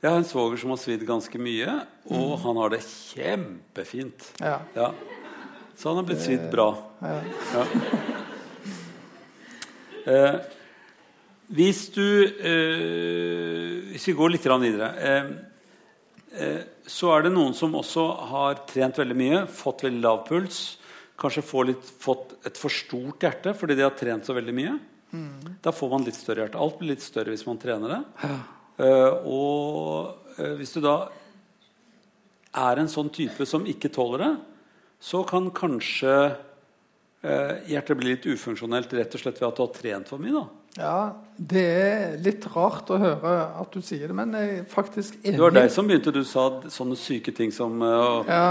[0.02, 1.78] Jeg har en svoger som har svidd ganske mye,
[2.12, 4.28] og han har det kjempefint.
[4.44, 4.58] Ja.
[4.76, 4.90] Ja.
[5.76, 6.68] Så han har blitt svidd bra.
[7.00, 7.16] Ja.
[7.56, 7.64] Ja.
[10.06, 10.34] Eh,
[11.54, 15.28] hvis du eh, Hvis vi går litt videre eh,
[16.34, 20.78] eh, så er det noen som også har trent veldig mye, fått veldig lav puls.
[21.18, 24.74] Kanskje litt, fått et for stort hjerte fordi de har trent så veldig mye.
[25.64, 26.60] Da får man litt større hjerte.
[26.62, 28.00] Alt blir litt større hvis man trener det.
[28.76, 31.08] Eh, og eh, hvis du da
[32.56, 34.32] er en sånn type som ikke tåler det,
[35.02, 36.12] så kan kanskje
[37.66, 40.36] hjertet bli litt ufunksjonelt rett og slett ved at du har trent for mye.
[40.36, 40.65] da.
[40.76, 45.16] Ja, det er litt rart å høre at du sier det, men jeg er faktisk
[45.22, 45.36] enig.
[45.38, 46.12] Det var deg som begynte.
[46.12, 48.48] Du sa sånne syke ting som eh, Ja.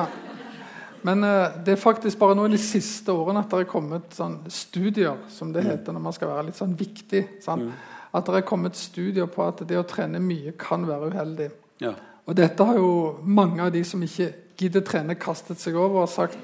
[1.06, 4.16] Men uh, det er faktisk bare nå i de siste årene at det er kommet
[4.18, 7.22] sånn studier, som det heter når man skal være litt sånn viktig.
[7.46, 7.70] Sant?
[8.10, 11.50] At det er kommet studier på at det å trene mye kan være uheldig.
[11.86, 11.94] ja.
[12.26, 16.10] Og dette har jo mange av de som ikke gidder trene, kastet seg over og
[16.10, 16.40] sagt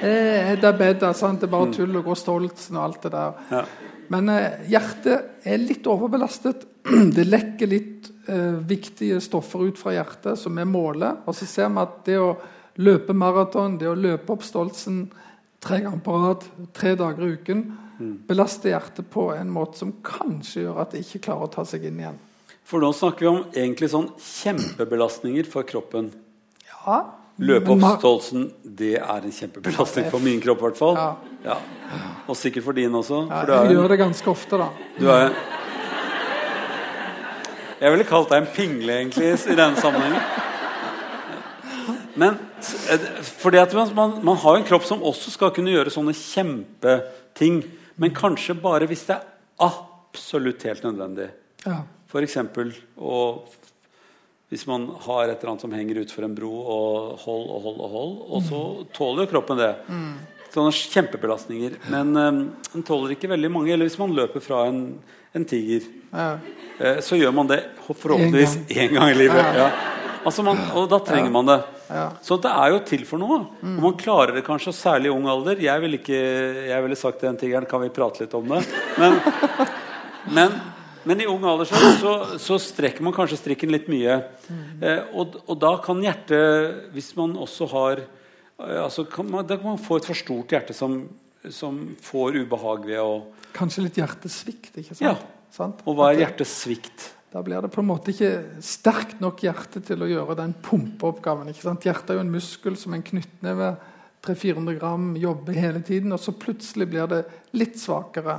[0.00, 1.42] eh, det er bedre, sant?
[1.42, 3.42] det er bare tull og gå stolt og alt det der.
[3.50, 3.64] Ja.
[4.12, 6.66] Men eh, hjertet er litt overbelastet.
[7.16, 11.24] Det lekker litt eh, viktige stoffer ut fra hjertet, som er målet.
[11.24, 12.34] Og så ser vi at det å
[12.84, 15.06] løpe maraton, det å løpe opp Stoltsen
[15.64, 16.44] tre ganger på rad,
[16.76, 17.64] tre dager i uken,
[18.28, 21.86] belaster hjertet på en måte som kanskje gjør at det ikke klarer å ta seg
[21.88, 22.18] inn igjen.
[22.64, 26.10] For nå snakker vi om egentlig sånn kjempebelastninger for kroppen.
[26.66, 26.98] Ja,
[27.38, 30.94] Løpe men opp ma- Stoltsen, det er en kjempebelastning for min kropp i hvert fall.
[30.94, 31.16] Ja.
[31.44, 31.56] Ja.
[32.30, 33.24] Og sikkert for din også.
[33.28, 34.68] Ja, For du jeg er, gjør det ganske ofte, da.
[34.98, 35.34] du er
[37.80, 40.22] Jeg ville kalt deg en pingle, egentlig, i denne sammenhengen.
[42.14, 42.38] Men
[42.94, 43.08] eh,
[43.42, 47.64] fordi at man, man, har en kropp som også skal kunne gjøre sånne kjempeting.
[48.00, 49.26] Men kanskje bare hvis det er
[49.66, 51.28] absolutt helt nødvendig.
[51.66, 51.82] Ja.
[52.08, 52.38] F.eks.
[52.96, 53.50] og
[54.54, 57.80] hvis man har et eller annet som henger utfor en bro, og hold og hold
[57.82, 58.60] og hold, og så
[58.94, 59.72] tåler jo kroppen det.
[60.54, 61.80] Sånne kjempebelastninger.
[61.90, 62.36] Men eh,
[62.76, 63.72] den tåler ikke veldig mange.
[63.74, 64.84] Eller hvis man løper fra en,
[65.34, 66.28] en tiger, Ja.
[66.78, 69.48] eh, så gjør man det forhåpentligvis én gang i livet.
[69.58, 69.66] Ja.
[70.24, 71.56] Altså man, og da trenger man det.
[71.90, 72.04] Ja.
[72.22, 73.40] Så det er jo til for noe.
[73.66, 75.58] Og man klarer det kanskje, særlig i ung alder.
[75.60, 76.20] Jeg ville ikke,
[76.70, 78.62] jeg ville sagt til den tigeren Kan vi prate litt om det?
[79.02, 79.18] Men,
[80.38, 80.54] men,
[81.04, 84.18] men i ung alder så, så, så strekker man kanskje strikken litt mye.
[84.80, 89.58] Eh, og, og da kan hjertet, hvis man også har eh, altså kan man, Da
[89.60, 91.02] kan man få et for stort hjerte som,
[91.52, 93.14] som får ubehag ved å
[93.54, 95.06] Kanskje litt hjertesvikt, ikke sant?
[95.06, 95.14] Ja.
[95.54, 95.84] Sant?
[95.86, 97.12] Og hva er hjertesvikt?
[97.30, 101.50] Da blir det på en måte ikke sterkt nok hjerte til å gjøre den pumpeoppgaven.
[101.50, 101.86] ikke sant?
[101.86, 103.74] Hjertet er jo en muskel som en knyttneve.
[104.24, 107.22] 300-400 gram jobber hele tiden, og så plutselig blir det
[107.58, 108.38] litt svakere.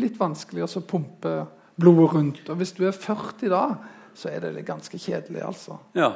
[0.00, 1.34] Litt vanskelig å pumpe
[1.80, 2.42] blodet rundt.
[2.50, 3.64] Og hvis du er 40 da,
[4.18, 5.78] så er det litt ganske kjedelig, altså.
[5.96, 6.12] Ja.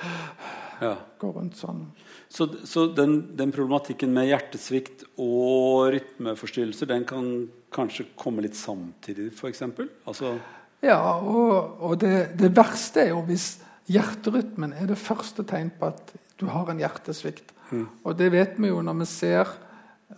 [0.86, 0.94] ja.
[1.20, 1.88] Gå rundt sånn.
[2.30, 7.30] Så, så den, den problematikken med hjertesvikt og rytmeforstyrrelser den kan
[7.74, 9.64] kanskje komme litt samtidig, f.eks.?
[10.06, 10.36] Altså,
[10.80, 13.58] Ja, og, og det, det verste er jo hvis
[13.90, 17.50] hjerterytmen er det første tegn på at du har en hjertesvikt.
[18.04, 19.50] Og det vet vi jo når vi ser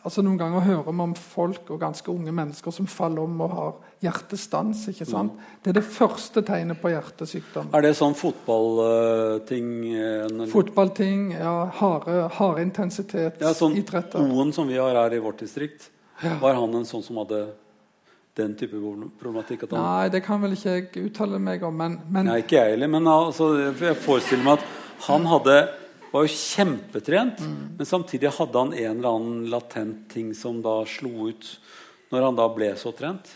[0.01, 3.55] altså Noen ganger hører vi om folk og ganske unge mennesker som faller om og
[3.57, 4.87] har hjertestans.
[4.91, 5.33] ikke sant?
[5.63, 7.69] Det er det første tegnet på hjertesykdom.
[7.75, 14.23] er det sånn fotballting uh, Fotballting, ja, harde, harde intensitets ja, sånn idretter.
[14.23, 15.91] Oen som vi har her i vårt distrikt,
[16.23, 16.37] Ja.
[16.41, 17.49] var han en sånn som hadde
[18.39, 18.79] den type
[19.21, 19.65] problematikk?
[19.65, 22.61] At han, Nei, det kan vel ikke jeg uttale meg om, men, men Nei, ikke
[22.61, 24.65] jeg heller, men altså, jeg forestiller meg at
[25.09, 25.57] han hadde
[26.13, 27.41] var jo kjempetrent,
[27.79, 31.49] men samtidig hadde han en eller annen latent ting som da slo ut
[32.13, 33.31] når han da ble så trent.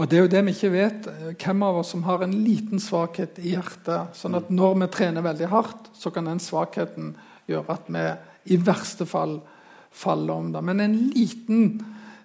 [0.00, 1.06] Og det er jo det vi ikke vet.
[1.40, 4.16] Hvem av oss som har en liten svakhet i hjertet?
[4.16, 7.14] Sånn at når vi trener veldig hardt, så kan den svakheten
[7.50, 8.04] gjøre at vi
[8.56, 9.38] i verste fall
[9.92, 10.62] faller om det.
[10.64, 11.64] Men en liten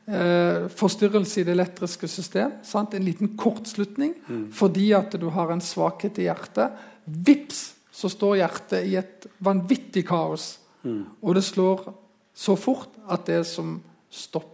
[0.08, 2.96] eh, forstyrrelse i det elektriske system, sant?
[2.96, 4.16] en liten kortslutning,
[4.56, 10.04] fordi at du har en svakhet i hjertet, vips, så står hjertet i et vanvittig
[10.08, 10.56] kaos.
[10.86, 11.88] Og det slår
[12.36, 13.78] så fort at det er som
[14.12, 14.52] stopp.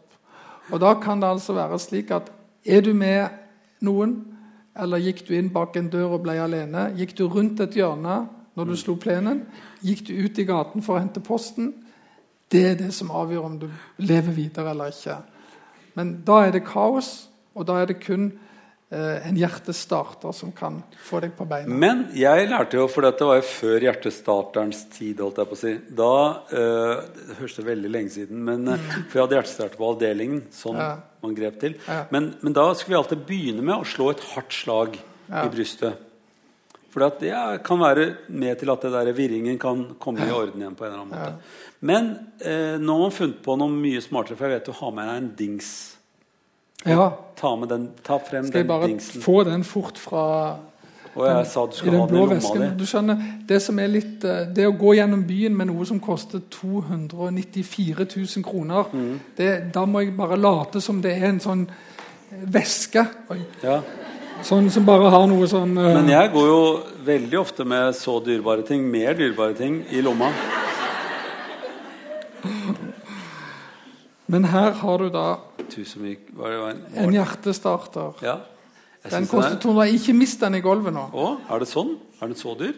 [0.71, 2.29] Og da kan det altså være slik at
[2.63, 3.33] er du med
[3.81, 4.19] noen,
[4.77, 8.21] eller gikk du inn bak en dør og ble alene, gikk du rundt et hjørne
[8.55, 9.41] når du slo plenen,
[9.83, 11.73] gikk du ut i gaten for å hente posten,
[12.51, 13.67] det er det som avgjør om du
[14.03, 15.17] lever videre eller ikke.
[15.95, 18.29] Men da er det kaos, og da er det kun
[18.91, 21.71] en hjertestarter som kan få deg på beina.
[21.71, 25.61] Men jeg lærte jo, for dette var jo før hjertestarterens tid, holdt jeg på å
[25.61, 25.71] si.
[26.01, 26.09] Da
[26.51, 26.99] eh,
[27.29, 28.85] Det høres veldig lenge siden, men mm.
[29.07, 30.43] for jeg hadde hjertestarter på avdelingen.
[30.51, 30.91] Sånn Ja.
[31.23, 31.77] man grep til.
[31.87, 32.05] Ja.
[32.11, 34.99] Men, men da skulle vi alltid begynne med å slå et hardt slag
[35.31, 35.45] Ja.
[35.45, 36.07] i brystet.
[36.91, 37.31] For det
[37.63, 40.75] kan være med til at det der virringen kan komme i orden igjen.
[40.75, 41.57] på en eller annen måte.
[41.79, 42.09] Men
[42.43, 45.07] eh, nå har man funnet på noe mye smartere, for jeg vet du har med
[45.07, 45.71] deg en dings.
[46.85, 49.21] Ja, Ta, med den, ta frem skal jeg bare dingsen.
[49.21, 50.57] få den fort fra
[51.15, 52.67] Og jeg sa du den ha den i lomma di.
[52.79, 55.99] Du skjønner, det som er litt eh, Det å gå gjennom byen med noe som
[55.99, 59.19] koster 294 000 kroner, Mm.
[59.37, 61.67] det, da må jeg bare late som det er en sånn
[62.45, 63.05] veske.
[63.63, 63.81] Ja.
[64.43, 65.93] Sånn som bare har noe sånn uh...
[65.99, 66.61] Men jeg går jo
[67.05, 70.31] veldig ofte med så dyrebare ting, mer dyrebare ting, i lomma.
[74.31, 75.25] Men her har du da
[75.71, 78.21] Tusen mye var det var en, en hjertestarter.
[78.25, 78.37] Ja.
[79.11, 79.87] Den koster er- 200.
[79.97, 81.03] Ikke mist den i gulvet nå.
[81.11, 81.95] Å, er det sånn?
[82.21, 82.73] Er den så dyr?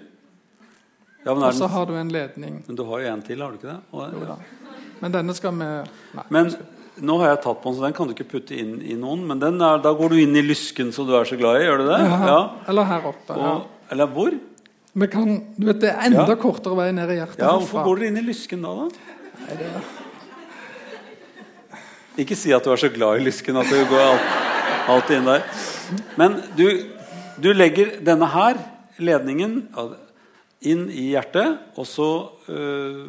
[1.25, 2.61] Ja, men, Og så har du en ledning.
[2.67, 3.79] men du har jo en til, har du ikke det?
[3.95, 4.35] Og, ja.
[5.01, 5.67] Men denne skal vi
[6.17, 6.23] Nei.
[6.35, 6.49] men
[7.03, 9.23] nå har jeg tatt på den, så den kan du ikke putte inn i noen.
[9.27, 11.65] Men den er, da går du inn i lysken som du er så glad i,
[11.67, 11.99] gjør du det?
[12.27, 12.39] Ja,
[12.69, 13.37] Eller her oppe.
[13.39, 13.53] Ja.
[13.55, 14.35] Og, eller hvor?
[15.09, 16.35] Kan, du vet, Det er enda Ja.
[16.35, 17.39] kortere vei ned i hjertet.
[17.41, 17.55] Ja.
[17.57, 18.89] Hvorfor går dere inn i lysken da, da?
[19.47, 20.02] Nei, det er-
[22.19, 24.33] Ikke si at du er så glad i lysken at du går alt,
[24.93, 25.45] alltid inn der.
[26.19, 26.67] Men du,
[27.41, 28.59] du legger denne her,
[29.01, 29.55] ledningen,
[30.63, 32.07] inn i hjertet, og så
[32.53, 33.07] øh,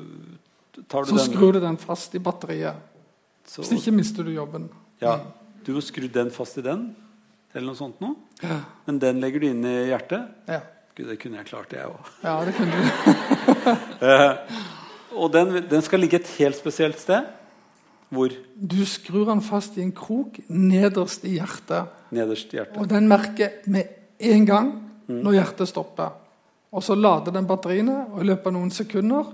[0.88, 2.80] tar du Så den skrur du den fast i batteriet.
[3.46, 4.70] så, Hvis ikke mister du jobben.
[5.04, 5.18] ja,
[5.66, 6.94] Du må skru den fast i den,
[7.54, 8.16] eller noe sånt noe.
[8.42, 10.30] Ja, Men den legger du inn i hjertet.
[10.48, 10.60] ja.
[10.94, 12.10] Gud, det kunne jeg klart, jeg òg.
[12.22, 14.04] ja det kunne du.
[15.18, 17.26] Og den, den skal ligge et helt spesielt sted.
[18.10, 18.30] Hvor?
[18.54, 21.88] Du skrur den fast i en krok nederst i hjertet.
[22.14, 22.76] Nederst i hjertet.
[22.78, 23.88] Og den merker med
[24.20, 24.68] en gang
[25.08, 26.12] når hjertet stopper.
[26.74, 29.28] Og så lader den batteriene, og i løpet av noen sekunder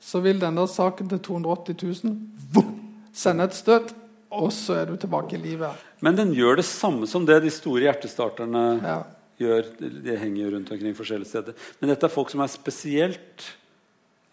[0.00, 2.14] så vil denne saken til 280 000
[2.54, 2.70] vup,
[3.12, 3.90] sende et støt,
[4.32, 5.76] og så er du tilbake i livet.
[6.00, 9.02] Men den gjør det samme som det de store hjertestarterne Ja.
[9.40, 9.64] gjør.
[9.80, 11.52] De henger rundt omkring forskjellige steder.
[11.80, 13.44] Men dette er folk som er spesielt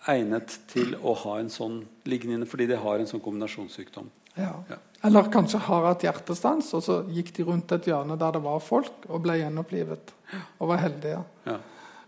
[0.08, 4.10] egnet til å ha en sånn lignende fordi de har en sånn kombinasjonssykdom.
[4.38, 4.54] Ja.
[4.70, 4.78] Ja.
[5.08, 8.62] Eller kanskje har hatt hjertestans, og så gikk de rundt et hjørne der det var
[8.64, 10.14] folk, og ble gjenopplivet.
[10.60, 11.22] Og var heldige.
[11.46, 11.58] Ja.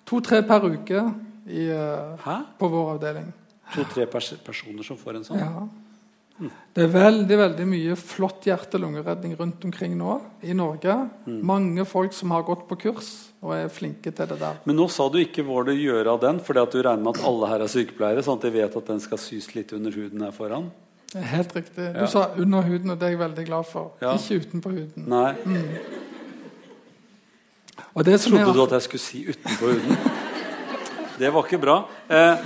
[0.09, 1.03] To-tre per uke
[1.45, 3.29] i, eh, på vår avdeling.
[3.75, 5.39] To-tre pers personer som får en sånn?
[5.39, 5.67] Ja.
[6.73, 10.13] Det er veldig veldig mye flott hjerte-lungeredning rundt omkring nå
[10.47, 10.93] i Norge.
[11.27, 13.09] Mange folk som har gått på kurs
[13.43, 14.59] og er flinke til det der.
[14.67, 17.17] Men nå sa du ikke hva du gjør av den, fordi at du regner med
[17.17, 19.91] at alle her er sykepleiere, sånn at de vet at den skal sys litt under
[19.91, 20.69] huden her foran?
[21.15, 21.93] Helt riktig.
[21.93, 22.05] Du Ja.
[22.07, 23.91] sa under huden, og det er jeg veldig glad for.
[24.01, 24.13] Ja.
[24.15, 25.07] Ikke utenpå huden.
[25.09, 25.35] Nei.
[28.19, 29.97] Som Trodde du er, at jeg skulle si utenpå huden?
[31.19, 31.73] Det var ikke bra.
[32.07, 32.37] Eh,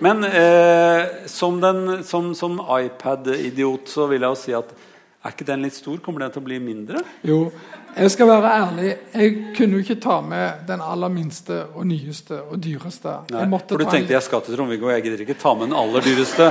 [0.00, 4.72] men eh, som, den- som, som iPad-idiot så vil jeg jo si at
[5.20, 5.98] er ikke den litt stor?
[6.00, 7.02] Kommer den til å bli mindre?
[7.28, 7.50] jo,
[7.90, 8.90] jeg skal være ærlig.
[9.12, 13.16] Jeg kunne jo ikke ta med den aller minste og nyeste og dyreste.
[13.34, 15.76] Nei, for du en- tenkte jeg skal til Trond-Viggo, jeg gidder ikke ta med den
[15.76, 16.46] aller dyreste.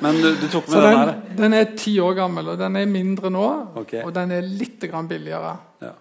[0.00, 1.36] Men du, du tok med Så den, den, her?
[1.36, 3.46] den er ti år gammel, og den er mindre nå.
[3.82, 4.00] Okay.
[4.02, 5.52] Og den er litt grann billigere.
[5.84, 5.92] Ja.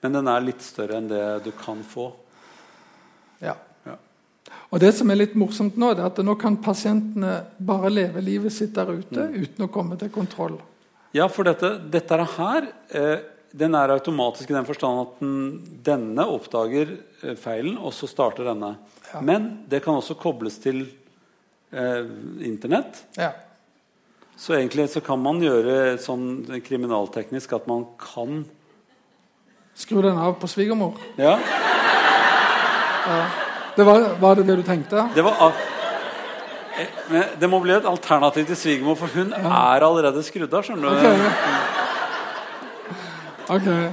[0.00, 2.12] Men den er litt større enn det du kan få.
[4.70, 8.22] Og det som er litt morsomt nå, det er at nå kan pasientene bare leve
[8.22, 9.42] livet sitt der ute Mm.
[9.42, 10.60] uten å komme til kontroll.
[11.12, 13.18] Ja, for dette, dette er her eh,
[13.52, 16.92] den er automatisk i den forstand at den, denne oppdager
[17.24, 18.76] eh, feilen, og så starter denne.
[19.12, 19.20] Ja.
[19.20, 20.84] Men det kan også kobles til
[21.72, 22.06] eh,
[22.46, 23.02] Internett.
[23.18, 23.32] Ja.
[24.38, 28.44] Så egentlig så kan man gjøre sånn kriminalteknisk at man kan
[29.80, 30.94] Skru den av på svigermor.
[31.16, 31.38] Ja.
[33.10, 33.20] Ja,
[33.80, 35.08] Det var, var det det du tenkte?
[35.16, 35.52] det var
[36.80, 40.64] Eh, men Det må bli et alternativ til svigermor, for hun er allerede skrudd av.
[40.64, 40.96] skjønner du?
[43.48, 43.60] Ok.
[43.60, 43.90] okay.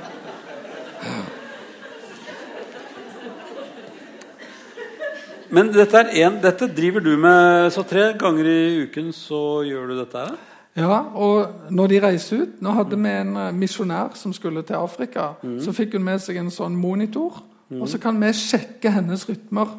[5.49, 9.13] Men dette, en, dette driver du med så tre ganger i uken.
[9.15, 10.35] Så gjør du dette her?
[10.77, 15.31] Ja, og når de reiser ut Nå hadde vi en misjonær som skulle til Afrika.
[15.63, 17.39] Så fikk hun med seg en sånn monitor.
[17.75, 19.73] Og så kan vi sjekke hennes rytmer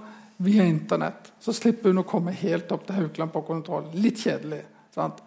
[0.44, 1.32] via Internett.
[1.40, 3.88] Så slipper hun å komme helt opp til Haukeland på kontroll.
[3.94, 4.60] Litt kjedelig.
[4.94, 5.22] sant?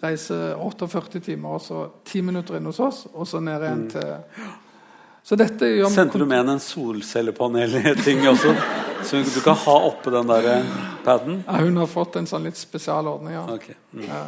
[0.00, 4.12] Reise 48 timer, og så 10 minutter inn hos oss, og så ned igjen til
[5.28, 8.54] Så dette gjør Sendte du med henne en solcellepanel-ting også?
[9.04, 10.62] Så du kan ha oppe den der
[11.04, 11.42] paden?
[11.46, 13.44] Ja, hun har fått en sånn litt spesialordning, ja.
[13.58, 13.76] Okay.
[13.92, 14.06] Mm.
[14.06, 14.22] ja.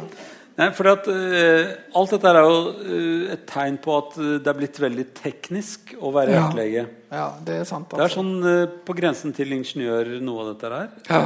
[0.59, 4.51] Nei, for at uh, Alt dette er jo uh, et tegn på at eh, det
[4.51, 6.41] er blitt veldig teknisk å være Ja.
[6.43, 6.83] hjertelege.
[7.11, 7.89] Ja, det er sant.
[7.89, 8.19] Det er Altså.
[8.19, 10.89] sånn uh, på grensen til ingeniør, noe av dette her.
[11.09, 11.23] Ja.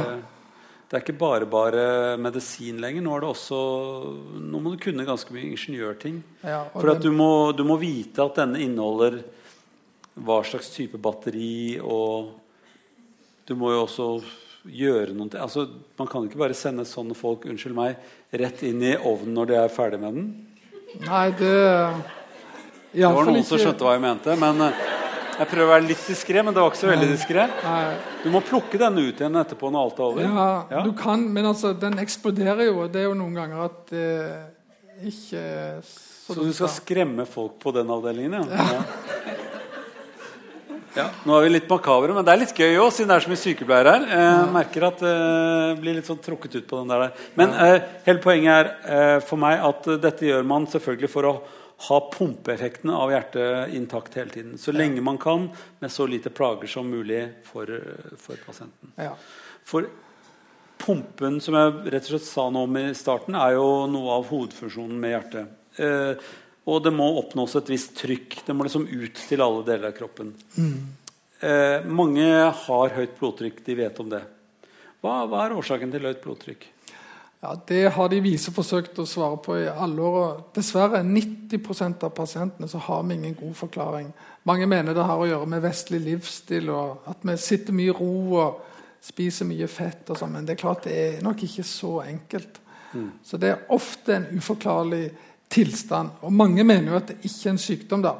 [0.86, 1.84] Det er ikke bare bare
[2.22, 3.02] medisin lenger.
[3.02, 3.58] Nå er det også
[4.46, 6.20] Nå må du kunne ganske mye ingeniørting.
[6.46, 9.18] Ja, For at du må, du må vite at denne inneholder
[10.16, 12.30] hva slags type batteri, og
[13.46, 14.06] du må jo også
[14.68, 15.66] gjøre noe altså,
[15.98, 17.96] Man kan ikke bare sende sånne folk unnskyld meg,
[18.32, 20.28] rett inn i ovnen når de er ferdig med den.
[21.06, 21.54] Nei, det
[22.92, 24.84] Det var noen som skjønte hva jeg mente, men, eh,
[25.36, 27.42] Jeg prøver å være litt diskré, men det var ikke så veldig diskré.
[28.22, 30.22] Du må plukke den ut igjen etterpå når alt er over.
[30.22, 30.82] Ja, Ja.
[30.82, 32.82] du kan, men altså, den eksploderer jo.
[32.84, 34.46] og Det er jo noen ganger at det
[35.04, 38.56] ikke så, Så du skal skremme folk på den avdelingen, ja?
[38.56, 38.82] ja.
[40.96, 43.24] Ja, Nå er vi litt makabre, men det er litt gøy òg, siden det er
[43.26, 44.04] så mye sykepleiere her.
[44.16, 47.10] Jeg merker at det blir litt sånn trukket ut på den der.
[47.36, 51.28] Men eh, hele poenget er eh, for meg at eh, dette gjør man selvfølgelig for
[51.28, 51.34] å
[51.90, 54.56] ha pumpeeffekten av hjertet intakt hele tiden.
[54.56, 55.50] Så lenge man kan,
[55.84, 58.94] med så lite plager som mulig for, eh, for pasienten.
[58.96, 59.12] Ja.
[59.68, 59.90] For
[60.80, 64.28] pumpen, som jeg rett og slett sa noe om i starten, er jo noe av
[64.32, 65.54] hovedfunksjonen med hjertet.
[65.76, 66.26] Eh,
[66.66, 68.40] og det må oppnås et visst trykk.
[68.46, 70.32] Det må liksom ut til alle deler av kroppen.
[71.40, 72.26] Eh, mange
[72.66, 73.60] har høyt blodtrykk.
[73.66, 74.22] De vet om det.
[75.04, 76.66] Hva, hva er årsaken til høyt blodtrykk?
[77.44, 80.16] Ja, Det har de vise forsøkt å svare på i alle år.
[80.24, 84.12] og Dessverre 90% av pasientene så har vi ingen god forklaring.
[84.44, 87.96] Mange mener det har å gjøre med vestlig livsstil og at vi sitter mye i
[87.98, 88.60] ro og
[89.06, 90.10] spiser mye fett.
[90.10, 92.58] og sånn, Men det er klart det er nok ikke så enkelt.
[93.22, 95.10] Så det er ofte en uforklarlig
[95.52, 96.10] tilstand.
[96.22, 98.14] Og mange mener jo at det ikke er en sykdom, da.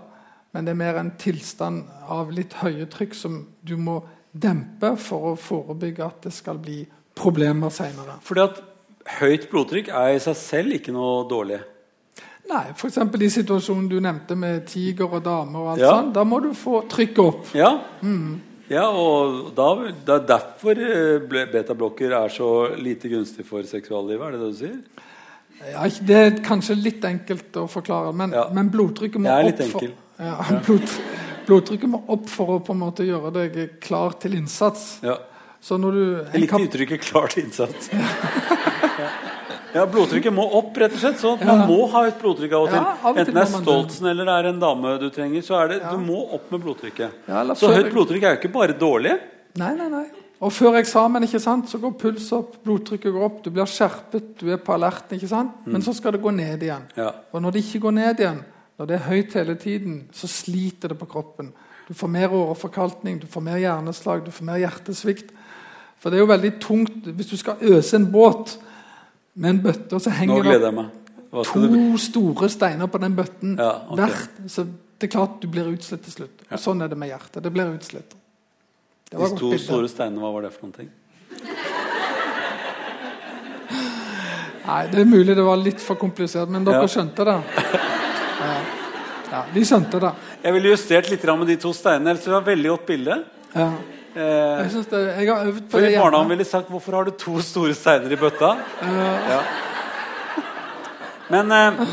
[0.54, 4.00] Men det er mer en tilstand av litt høye trykk som du må
[4.32, 6.82] dempe for å forebygge at det skal bli
[7.16, 8.18] problemer seinere.
[8.24, 8.60] Fordi at
[9.20, 11.60] høyt blodtrykk er i seg selv ikke noe dårlig.
[12.46, 12.98] Nei, f.eks.
[13.02, 15.58] i situasjonen du nevnte med tiger og dame.
[15.58, 15.90] og alt Ja.
[15.96, 17.54] sånt, Da må du få trykket opp.
[17.54, 17.72] Ja,
[18.68, 24.26] ja og da, det er derfor eh, betablokker er så lite gunstig for seksuallivet.
[24.26, 24.78] Er det det du sier?
[25.72, 28.48] Ja, det er kanskje litt enkelt å forklare, men, Ja.
[28.52, 29.62] men blodtrykket må opp.
[29.72, 29.88] for,
[30.18, 30.90] ja, blod,
[31.46, 34.98] blodtrykket må opp for å på en måte gjøre deg klar til innsats.
[35.02, 35.16] Ja.
[35.60, 37.88] Så når du Jeg likte uttrykket 'klar til innsats'.
[39.76, 41.18] Ja, Blodtrykket må opp, rett og slett.
[41.20, 41.66] Så man Ja.
[41.68, 42.78] må ha høyt blodtrykk av og til.
[42.78, 43.60] Ja, av og Enten det er.
[43.60, 45.42] Stoltsen eller det er en dame du trenger.
[45.44, 45.90] Så er det, Ja.
[45.90, 47.10] Du må opp med blodtrykket.
[47.28, 49.18] Ja, så høyt blodtrykk er jo ikke bare dårlig.
[49.56, 50.06] Nei, nei, nei.
[50.44, 54.34] Og før eksamen ikke sant, så går puls opp, blodtrykket går opp, du blir skjerpet,
[54.40, 55.16] du er på alerten.
[55.16, 55.62] ikke sant?
[55.64, 56.84] Men så skal det gå ned igjen.
[56.96, 57.12] Ja.
[57.32, 58.42] Og når det ikke går ned igjen,
[58.76, 61.54] når det er høyt hele tiden, så sliter det på kroppen.
[61.88, 65.32] Du får mer åreforkalkning, du får mer hjerneslag, du får mer hjertesvikt.
[66.02, 68.58] For det er jo veldig tungt hvis du skal øse en båt
[69.34, 70.90] med en bøtte, og så henger det
[71.44, 74.04] to store steiner på den bøtten Ja, okay.
[74.04, 74.36] hvert.
[74.52, 76.44] Så det er klart du blir utslitt til slutt.
[76.50, 77.42] Og sånn er det med hjertet.
[77.44, 78.15] Det blir utslitt.
[79.10, 80.88] De to store steinene, hva var det for noen ting?
[84.66, 86.86] Nei, Det er mulig det var litt for komplisert, men dere Ja.
[86.90, 87.36] skjønte det.
[88.40, 88.56] Ja.
[89.30, 90.12] ja, De skjønte det.
[90.42, 92.10] Jeg ville justert litt med de to steinene.
[92.10, 93.24] ellers det var et veldig godt bilde.
[93.54, 93.70] Ja.
[94.16, 94.22] Eh,
[94.64, 98.10] Jeg, det, jeg har øvd på det ville sagt 'Hvorfor har du to store steiner
[98.10, 99.42] i bøtta?' Ja.
[101.30, 101.86] Men, eh,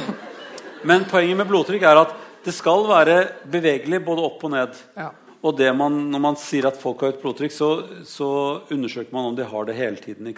[0.84, 2.14] men poenget med blodtrykk er at
[2.46, 4.70] det skal være bevegelig både opp og ned.
[4.98, 5.10] Ja.
[5.44, 7.70] Og det man, når man sier at folk har høyt blodtrykk, så,
[8.08, 8.30] så
[8.72, 10.30] undersøker man om de har det hele tiden.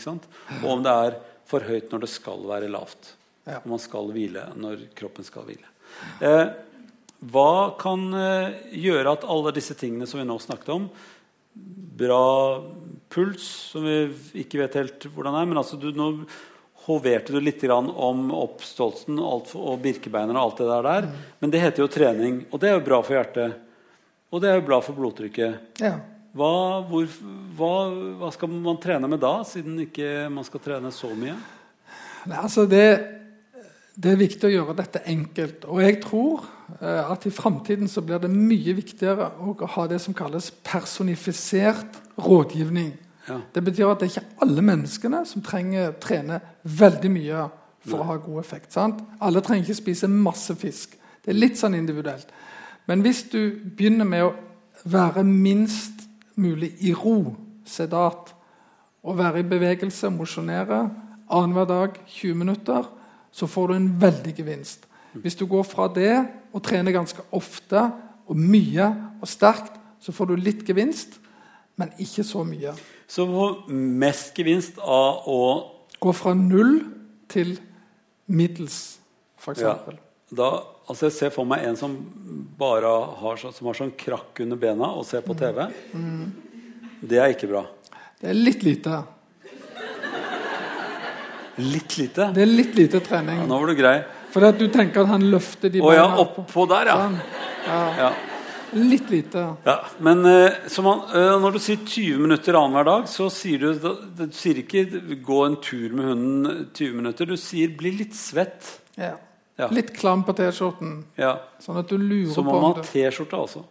[0.63, 3.13] Og om det er for høyt når det skal være lavt.
[3.45, 3.59] Ja.
[3.61, 5.69] Når man skal hvile, når kroppen skal hvile.
[6.25, 6.47] Eh,
[7.31, 10.89] hva kan eh, gjøre at alle disse tingene som vi nå snakket om
[11.95, 12.59] Bra
[13.07, 15.45] puls, som vi ikke vet helt hvordan er.
[15.47, 16.25] Men altså du, nå
[16.85, 20.89] hoverte du litt grann om oppståelsen og, og birkebeinerne og alt det der.
[20.89, 21.07] der.
[21.39, 23.61] Men det heter jo trening, og det er jo bra for hjertet.
[24.35, 25.79] Og det er jo bra for blodtrykket.
[25.79, 25.95] Ja.
[26.35, 26.51] Hva,
[26.89, 27.05] hvor,
[27.55, 27.73] hva,
[28.19, 31.37] hva skal man trene med da, siden ikke man skal trene så mye?
[32.27, 32.83] Nei, altså det,
[33.95, 35.63] det er viktig å gjøre dette enkelt.
[35.71, 36.43] Og jeg tror
[36.81, 42.01] eh, at i framtiden så blir det mye viktigere å ha det som kalles personifisert
[42.19, 42.91] rådgivning.
[43.29, 43.39] Ja.
[43.55, 47.47] Det betyr at det er ikke alle menneskene som trenger trene veldig mye
[47.85, 48.73] for å ha god effekt.
[48.75, 48.99] sant?
[49.23, 50.99] Alle trenger ikke spise masse fisk.
[51.23, 52.27] Det er litt sånn individuelt.
[52.85, 53.39] Men hvis du
[53.77, 54.33] begynner med å
[54.85, 58.33] være minst mulig i ro, sedat,
[59.05, 60.87] og være i bevegelse, mosjonere
[61.29, 62.87] annenhver dag 20 minutter,
[63.31, 64.87] så får du en veldig gevinst.
[65.13, 67.81] Hvis du går fra det og trener ganske ofte
[68.25, 68.89] og mye
[69.21, 71.19] og sterkt, så får du litt gevinst,
[71.75, 72.73] men ikke så mye.
[73.07, 75.39] Så hvor mest gevinst av å
[75.95, 76.81] Gå fra null
[77.31, 77.55] til
[78.27, 78.99] middels,
[79.39, 79.61] f.eks.
[79.63, 79.77] ja,
[80.35, 80.49] da,
[80.87, 81.95] altså Jeg ser for meg en som
[82.59, 85.65] bare har, som har sånn krakk under bena og ser på TV.
[87.05, 87.65] Det er ikke bra.
[88.21, 89.01] Det er litt lite.
[91.55, 92.29] Litt lite.
[92.35, 93.43] Det er litt lite trening.
[93.43, 93.97] Ja, nå var du grei.
[94.35, 96.95] At du tenker at han løfter de Å ja, oppå der, ja.
[97.05, 97.13] Sånn.
[97.65, 98.09] Ja, ja.
[98.75, 99.43] litt lite.
[99.63, 99.75] ja.
[100.03, 100.25] Men
[100.67, 104.35] så man, eh, når du sier 20 minutter annenhver dag, så sier du, da, du
[104.35, 104.83] sier ikke
[105.23, 107.31] 'gå en tur med hunden 20 minutter'.
[107.31, 108.75] Du sier 'bli litt svett'.
[108.99, 109.15] Ja.
[109.57, 109.69] Ja.
[109.71, 111.37] Litt klam på T-skjorten, Ja.
[111.63, 113.63] sånn at du lurer Så må på man ha T-skjorte, altså.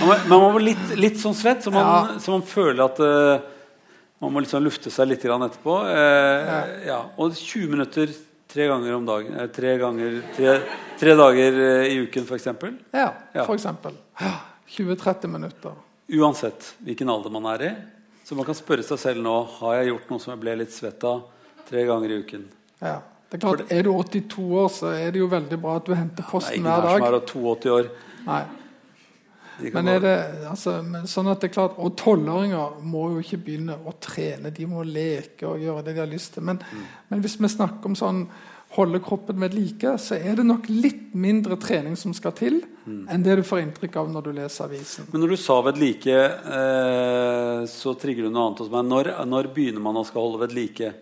[0.00, 2.18] Man må, man må være litt, litt sånn svett, så man, Ja.
[2.20, 3.40] så man føler at uh,
[4.20, 5.76] man må liksom lufte seg litt grann etterpå.
[5.88, 6.98] Uh, ja.
[7.20, 8.12] Og 20 minutter
[8.50, 9.36] tre ganger om dagen.
[9.38, 10.56] Eh, tre, ganger, tre,
[11.00, 12.48] tre dager uh, i uken, f.eks.
[12.92, 13.44] Ja, Ja.
[14.20, 14.34] Ja,
[14.76, 15.76] 20-30 minutter.
[16.10, 17.74] Uansett hvilken alder man er i.
[18.24, 20.74] Så man kan spørre seg selv nå har jeg gjort noe som jeg ble litt
[20.74, 21.24] svett av
[21.68, 22.44] tre ganger i uken.
[22.82, 22.98] Ja.
[23.30, 25.94] Det er klart, Er du 82 år, så er det jo veldig bra at du
[25.94, 27.00] henter posten hver dag.
[27.00, 27.90] Nei, ingen er som er 82 år.
[28.26, 28.42] Nei.
[29.74, 30.14] Men er det,
[30.48, 34.50] altså, men sånn at det er klart, Og tolvåringer må jo ikke begynne å trene.
[34.56, 36.42] De må leke og gjøre det de har lyst til.
[36.42, 36.86] Men, Mm.
[37.10, 38.26] men hvis vi snakker om sånn
[38.70, 43.06] holde kroppen ved like, så er det nok litt mindre trening som skal til, Mm.
[43.10, 45.06] enn det du får inntrykk av når du leser avisen.
[45.12, 48.84] Men når du sa vedlike, eh, så trigger du noe annet hos meg.
[48.86, 50.94] Når, når begynner man å skal holde ved like?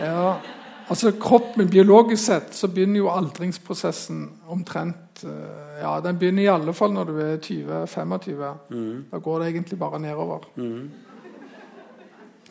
[0.00, 0.40] Ja,
[0.88, 6.74] altså kroppen, Biologisk sett så begynner jo aldringsprosessen omtrent eh, Ja, den begynner i alle
[6.76, 8.44] fall når du er 20-25.
[8.70, 9.04] Mm.
[9.10, 10.46] Da går det egentlig bare nedover.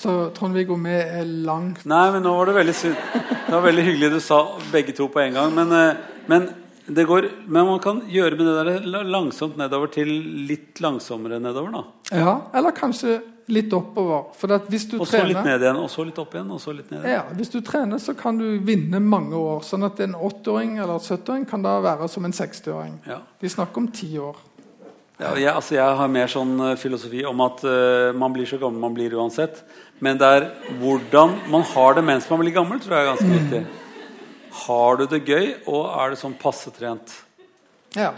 [0.03, 2.75] Så Trond-Viggo, vi er langt Nei, men nå var det veldig.
[2.83, 4.39] Det var veldig hyggelig du sa
[4.73, 5.53] begge to på en gang.
[5.55, 6.49] Men, eh, men,
[6.85, 10.09] det går, men man kan gjøre med det der langsomt nedover til
[10.49, 11.71] litt langsommere nedover.
[11.71, 11.83] da.
[12.11, 13.21] Ja, eller kanskje
[13.51, 14.29] litt oppover.
[14.31, 17.13] Og så litt ned igjen, og så litt opp igjen, og så litt ned igjen.
[17.15, 19.61] ja, hvis du trener, så kan du vinne mange år.
[19.67, 22.97] Sånn at en 80-åring eller 70-åring kan da være som en 60-åring.
[23.07, 23.21] Ja.
[23.39, 24.39] Vi snakker om ti år.
[25.21, 28.57] Ja, jeg, altså jeg har mer sånn eh, filosofi om at uh, man blir så
[28.59, 29.61] gammel man blir uansett.
[30.03, 30.47] Men det er
[30.81, 33.61] hvordan man har det mens man blir gammel, tror jeg er ganske viktig.
[34.53, 37.13] Har du det gøy, og er du sånn passe trent?
[37.97, 38.11] Ja.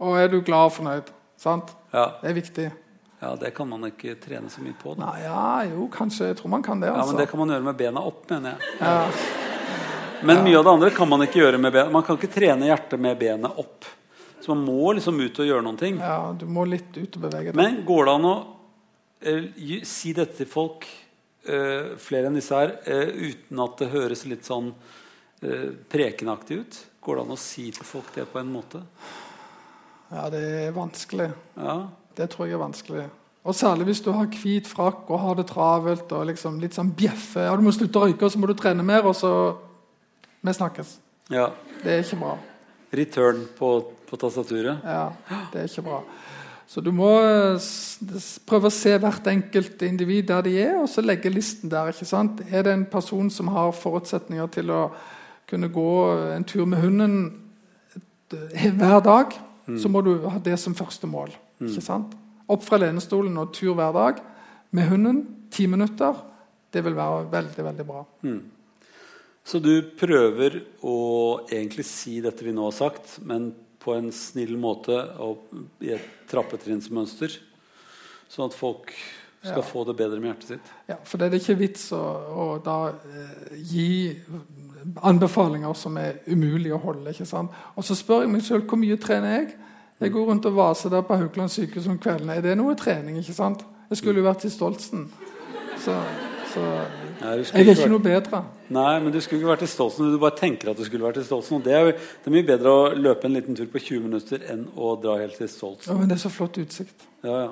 [0.00, 1.12] Og er du glad og fornøyd?
[1.40, 1.72] Sant?
[1.92, 2.66] Ja, Det er viktig.
[3.22, 4.94] ja, det kan man ikke trene så mye på.
[4.96, 5.10] Da.
[5.10, 6.30] Nei, ja, jo, kanskje.
[6.32, 7.12] Jeg tror man kan det, Ja, altså.
[7.14, 8.58] men Det kan man gjøre med bena opp, mener jeg.
[8.80, 9.10] Ja.
[10.22, 11.90] Men mye av det andre kan man ikke gjøre med bena.
[11.92, 13.84] Man kan ikke trene hjertet med benet opp.
[14.40, 15.98] Så man må liksom ut og gjøre noen ting.
[15.98, 17.56] ja, du må litt ut og bevege deg.
[17.56, 18.36] Men går det an å
[19.20, 20.86] eh, si dette til folk,
[21.48, 24.72] eh, flere enn disse her, eh, uten at det høres litt sånn
[25.92, 26.78] prekenaktig ut?
[27.04, 28.80] Går det an å si til folk det på en måte?
[30.10, 31.30] Ja, det er vanskelig.
[31.58, 31.76] Ja.
[32.16, 33.06] Det tror jeg er vanskelig.
[33.46, 36.90] Og særlig hvis du har hvit frakk og har det travelt og liksom litt sånn
[36.98, 37.44] bjeffe.
[37.46, 39.32] Ja, du må slutte å røyke, og så må du trene mer, og så
[40.46, 40.98] Vi snakkes.
[41.30, 41.50] ja.
[41.82, 42.36] Det er ikke bra.
[42.96, 43.68] Return på,
[44.08, 44.78] på tastaturet.
[44.82, 45.12] Ja,
[45.52, 45.98] det er ikke bra.
[46.66, 47.66] Så du må eh,
[48.48, 51.92] prøve å se hvert enkelt individ der de er, og så legge listen der.
[51.92, 52.40] ikke sant?
[52.50, 54.80] Er det en person som har forutsetninger til å
[55.46, 55.90] kunne gå
[56.34, 57.18] en tur med hunden
[58.30, 59.34] hver dag,
[59.78, 61.30] så må du ha det som første mål.
[61.62, 62.14] ikke sant?
[62.50, 64.20] Opp fra lenestolen og tur hver dag
[64.74, 65.22] med hunden.
[65.50, 66.14] Ti minutter.
[66.70, 68.02] Det vil være veldig, veldig bra.
[69.46, 70.96] Så du prøver å
[71.46, 75.46] egentlig si dette vi nå har sagt, men på en snill måte og
[75.86, 77.36] i et trappetrinnsmønster,
[78.26, 78.90] sånn at folk
[79.46, 79.68] skal Ja.
[79.70, 80.72] få det bedre med hjertet sitt.
[80.88, 82.02] Ja, For det er ikke vits å,
[82.36, 84.16] å da eh, gi
[85.02, 87.10] anbefalinger som er umulige å holde.
[87.10, 87.50] ikke sant?
[87.76, 89.54] Og så spør jeg meg sjøl hvor mye trener jeg?
[90.00, 92.36] Jeg går rundt og vaser der på Haukeland sykehus om kveldene.
[92.36, 93.16] Er det noe trening?
[93.22, 93.64] ikke sant?
[93.90, 95.06] Jeg skulle jo vært i Stoltsen.
[95.80, 95.94] Så,
[96.52, 96.60] så
[97.22, 98.42] Nei, jeg er ikke vært- noe bedre.
[98.68, 100.10] Nei, men du skulle ikke vært i Stoltsen.
[100.12, 101.56] Du bare tenker at du skulle vært i Stoltsen.
[101.60, 104.42] Og det er, det er mye bedre å løpe en liten tur på 20 minutter
[104.52, 107.06] enn å dra helt til Ja, men det er så flott utsikt.
[107.24, 107.50] Ja, ja.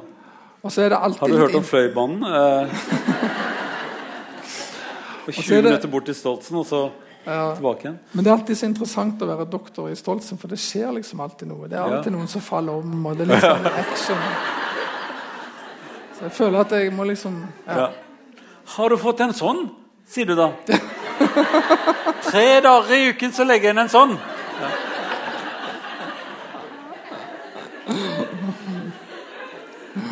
[0.64, 2.24] Og så er det alltid Har du hørt om Fløibanen?
[5.24, 6.90] Eh, på 20 er det- minutter bort til Stoltsen, og så
[7.26, 7.54] Ja.
[7.54, 7.98] tilbake igjen.
[8.12, 11.20] Men det er alltid så interessant å være doktor i Stoltsen, for det skjer liksom
[11.20, 11.68] alltid noe.
[11.68, 11.96] Det er Ja.
[11.96, 14.16] alltid noen som faller om, og det er liksom action.
[16.18, 17.78] Så jeg føler at jeg må liksom ja.
[17.78, 17.88] Ja.
[18.76, 19.70] Har du fått en sånn?
[20.06, 20.50] sier du da.
[22.30, 24.18] Tre dager i uken så legger jeg inn en sånn.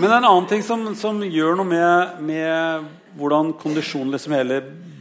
[0.03, 4.57] Men en annen ting som, som gjør noe med, med hvordan kondisjonen liksom hele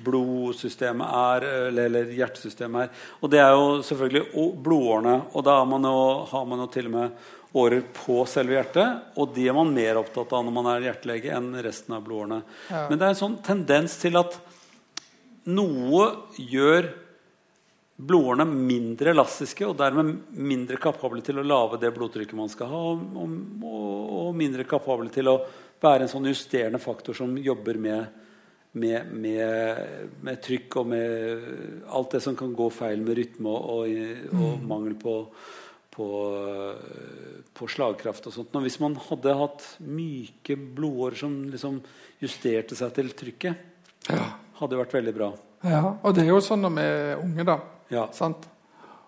[0.05, 3.07] blodsystemet er, eller, eller hjertesystemet er.
[3.17, 5.15] Og det er jo selvfølgelig blodårene.
[5.33, 7.17] Og da man, jo, har man jo til og med
[7.63, 9.09] årer på selve hjertet.
[9.17, 12.43] Og de er man mer opptatt av når man er hjertelege, enn resten av blodårene.
[12.69, 12.85] Ja.
[12.91, 14.37] Men det er en sånn tendens til at
[15.49, 16.91] noe gjør
[18.01, 22.81] blodårene mindre elastiske og dermed mindre kapable til å lage det blodtrykket man skal ha,
[22.93, 23.31] og,
[23.67, 23.89] og,
[24.21, 25.37] og mindre kapable til å
[25.81, 28.21] være en sånn justerende faktor som jobber med,
[28.81, 31.49] med, med, med trykk og med
[31.89, 35.15] alt det som kan gå feil med rytme og, og, og mangel på,
[35.93, 36.07] på,
[37.57, 38.55] på slagkraft og sånt.
[38.57, 41.81] Og hvis man hadde hatt myke blodårer som liksom
[42.21, 43.67] justerte seg til trykket,
[44.09, 45.29] hadde det vært veldig bra.
[45.65, 45.83] ja.
[46.01, 47.59] Og det er jo sånn når vi er unge, da.
[47.91, 48.07] Ja.
[48.13, 48.47] Sant?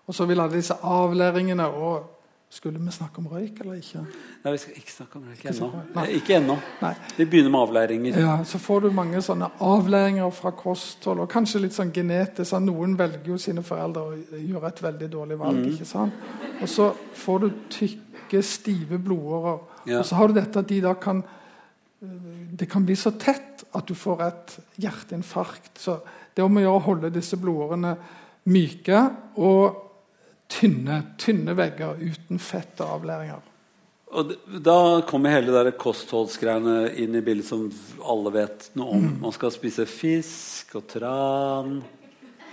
[0.06, 2.10] Og så vil alle disse avlæringene og
[2.54, 3.98] Skulle vi snakke om røyk eller ikke?
[4.44, 5.68] Nei, vi skal ikke snakke om røyk ennå.
[5.96, 6.04] nei.
[6.14, 6.54] Ikke ennå.
[7.16, 8.18] Vi begynner med avlæringer.
[8.20, 12.50] Ja, Så får du mange sånne avlæringer fra kosthold, og kanskje litt sånn genetisk.
[12.50, 15.66] sånn, Noen velger jo sine foreldre og gjør et veldig dårlig valg.
[15.66, 16.12] ikke sant?
[16.62, 19.58] Og så får du tykke, stive blodårer.
[19.86, 19.98] Ja.
[19.98, 21.24] Og så har du dette at de da kan
[22.56, 25.78] Det kan bli så tett at du får et hjerteinfarkt.
[25.78, 25.98] Så
[26.36, 27.96] det om å gjøre å holde disse blodårene
[28.44, 29.00] myke
[29.40, 29.80] og
[30.52, 31.00] tynne.
[31.20, 33.42] Tynne vegger uten fett og avlæringer.
[34.14, 34.30] Og
[34.62, 34.76] Da
[35.08, 37.66] kommer hele det kostholdsgreiene inn i bildet som
[38.04, 39.06] alle vet noe om.
[39.08, 39.20] Mm.
[39.24, 41.80] Man skal spise fisk og tran.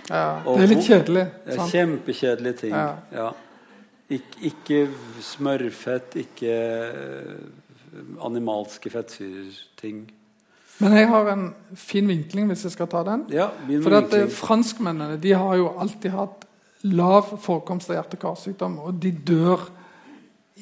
[0.09, 1.25] Ja, Og det er litt kjedelig.
[1.55, 1.71] Sant?
[1.75, 2.73] kjempekjedelige ting.
[2.73, 2.95] Ja.
[3.13, 3.29] Ja.
[4.11, 4.89] Ik ikke
[5.23, 7.37] smørfett, ikke eh,
[8.25, 10.01] animalske fettsyrer-ting.
[10.81, 11.43] Men jeg har en
[11.77, 13.25] fin vinkling hvis jeg skal ta den.
[13.33, 13.49] Ja,
[13.83, 14.29] For at eh.
[14.33, 16.47] Franskmennene de har jo alltid hatt
[16.89, 19.67] lav forekomst av hjerte-karsykdom, og de dør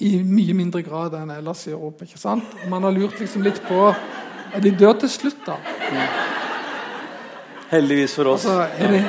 [0.04, 2.06] i mye mindre grad enn ellers i Europa.
[2.06, 2.44] ikke sant?
[2.72, 3.94] Man har lurt liksom litt på
[4.50, 5.58] er De dør til slutt, da.
[7.70, 8.46] Heldigvis for oss.
[8.46, 9.06] Altså, det,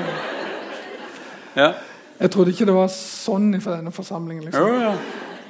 [1.56, 1.72] Ja.
[2.20, 4.44] jeg trodde ikke det var sånn for denne forsamlingen.
[4.44, 4.66] liksom.
[4.66, 4.94] Jo, ja.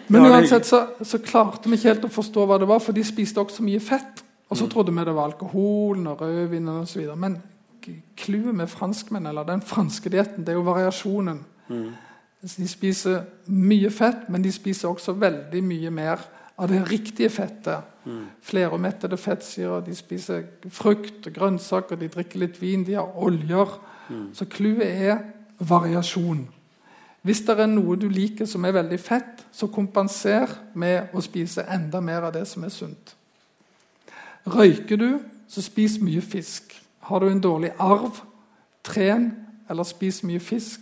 [0.08, 2.92] Men Ja, uansett så, så klarte vi ikke helt å forstå hva det var, for
[2.92, 4.22] de spiste også mye fett.
[4.50, 4.58] Og Mm.
[4.58, 7.06] så trodde vi det var alkoholen og rødvinen osv.
[7.16, 7.42] Men
[8.16, 11.40] clouet med franskmenn, eller den franske dietten, det er jo variasjonen.
[11.68, 11.90] Mm.
[12.58, 16.18] De spiser mye fett, men de spiser også veldig mye mer
[16.58, 17.82] av det riktige fettet.
[18.04, 18.26] Mm.
[18.42, 23.80] Fleromettede fettsyrer, de spiser frukt og grønnsaker, de drikker litt vin, de har oljer.
[24.10, 24.34] Mm.
[24.34, 25.18] Så clouet er
[25.58, 26.48] variasjon.
[27.22, 31.66] Hvis det er noe du liker som er veldig fett, så kompenser med å spise
[31.68, 33.14] enda mer av det som er sunt.
[34.46, 35.08] Røyker du,
[35.50, 36.72] så spis mye fisk.
[37.08, 38.20] Har du en dårlig arv,
[38.86, 39.30] tren
[39.70, 40.80] eller spis mye fisk.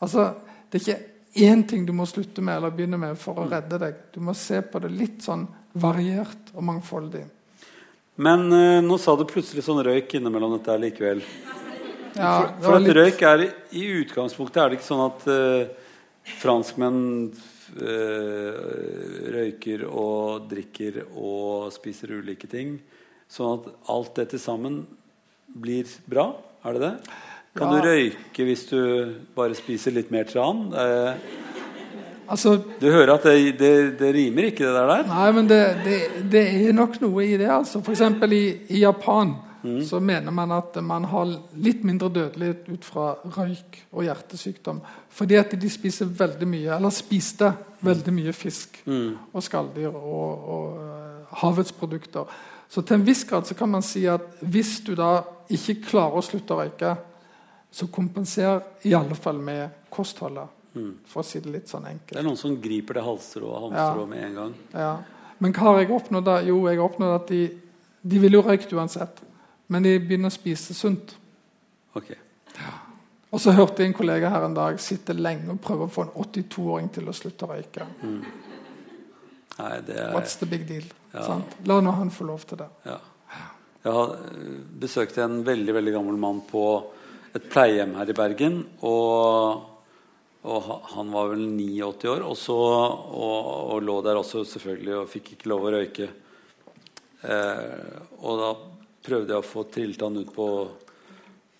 [0.00, 0.34] Altså,
[0.70, 3.78] Det er ikke én ting du må slutte med eller begynne med for å redde
[3.78, 3.94] deg.
[4.14, 7.24] Du må se på det litt sånn variert og mangfoldig.
[8.16, 11.20] Men eh, nå sa du plutselig sånn røyk innimellom dette likevel.
[12.16, 15.06] Ja, for det for at litt- røyk er i- i utgangspunktet er det ikke sånn
[15.10, 15.68] at eh,
[16.40, 17.32] franskmenn
[17.80, 22.78] eh, røyker og drikker og spiser ulike ting.
[23.32, 24.82] Sånn at alt det til sammen
[25.62, 26.30] blir bra?
[26.64, 26.94] Er det det?
[27.56, 27.80] Kan Ja.
[27.80, 30.68] du røyke hvis du bare spiser litt mer tran?
[30.72, 31.14] Eh,
[32.32, 34.86] Altså, du hører at det, det, det rimer ikke, det der?
[34.88, 35.08] der?
[35.10, 35.96] Nei, men det, det,
[36.32, 37.48] det er nok noe i det.
[37.50, 37.82] altså.
[37.82, 38.00] F.eks.
[38.32, 38.38] I,
[38.72, 39.34] i Japan
[39.84, 41.28] så mener man at man har
[41.60, 44.80] litt mindre dødelighet ut fra røyk og hjertesykdom.
[45.12, 47.52] Fordi at de spiser veldig mye, eller spiste
[47.84, 52.32] veldig mye fisk og skalldyr og, og øh, havets produkter.
[52.72, 55.18] Så til en viss grad så kan man si at hvis du da
[55.52, 56.94] ikke klarer å slutte å røyke,
[57.72, 60.60] så kompenser i alle fall med kostholdet.
[61.08, 62.14] For å si det litt sånn enkelt.
[62.14, 64.06] Det er noen som griper det halmstrået ja.
[64.08, 64.54] med en gang.
[64.72, 64.92] Ja.
[65.44, 66.38] Men hva har jeg oppnådd da?
[66.46, 67.42] Jo, jeg har oppnådd at de,
[68.00, 69.20] de ville jo røykt uansett.
[69.72, 71.12] Men de begynner å spise sunt.
[71.98, 72.14] Ok.
[73.32, 76.06] Og så hørte jeg en kollega her en dag sitte lenge og prøve å få
[76.06, 77.86] en 82-åring til å slutte å røyke.
[79.58, 80.88] Nei, det er What's the big deal?
[81.12, 81.40] Ja.
[81.68, 82.68] La nå han få lov til det.
[82.88, 82.98] Ja.
[83.82, 86.64] Jeg har eh, en veldig veldig gammel mann på
[87.34, 88.58] et pleiehjem her i Bergen.
[88.86, 89.62] Og,
[90.46, 95.10] og han var vel 89 år, og, så, og, og lå der også selvfølgelig og
[95.10, 96.08] fikk ikke lov å røyke.
[97.22, 98.52] Eh, og da
[99.02, 100.48] prøvde jeg å få trillet han ut på,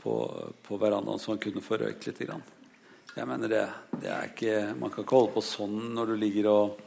[0.03, 0.16] på,
[0.62, 2.22] på verandaen så han kunne få røykt litt.
[2.22, 2.44] Grann.
[3.12, 3.64] Jeg mener det,
[4.00, 6.78] det ikke, Man kan ikke holde på sånn når du ligger og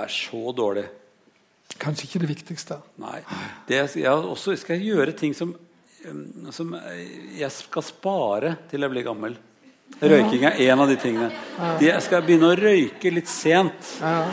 [0.00, 0.88] er så dårlig.
[1.78, 2.78] Kanskje ikke det viktigste.
[2.98, 3.20] Nei.
[3.68, 5.52] Det, jeg jeg også skal gjøre ting som,
[6.08, 6.22] um,
[6.54, 6.72] som
[7.36, 9.36] jeg skal spare til jeg blir gammel.
[10.02, 11.28] Røyking er en av de tingene.
[11.78, 13.94] De, jeg skal begynne å røyke litt sent.
[14.00, 14.26] Ja.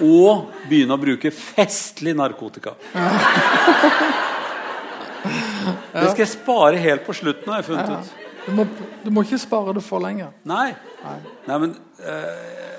[0.00, 2.74] Og begynne å bruke festlig narkotika.
[5.20, 8.12] Det skal jeg spare helt på slutten, har jeg funnet ut.
[8.46, 8.64] Du, må,
[9.04, 10.30] du må ikke spare det for lenge.
[10.48, 10.70] Nei.
[11.04, 12.69] Nei, men eh, må-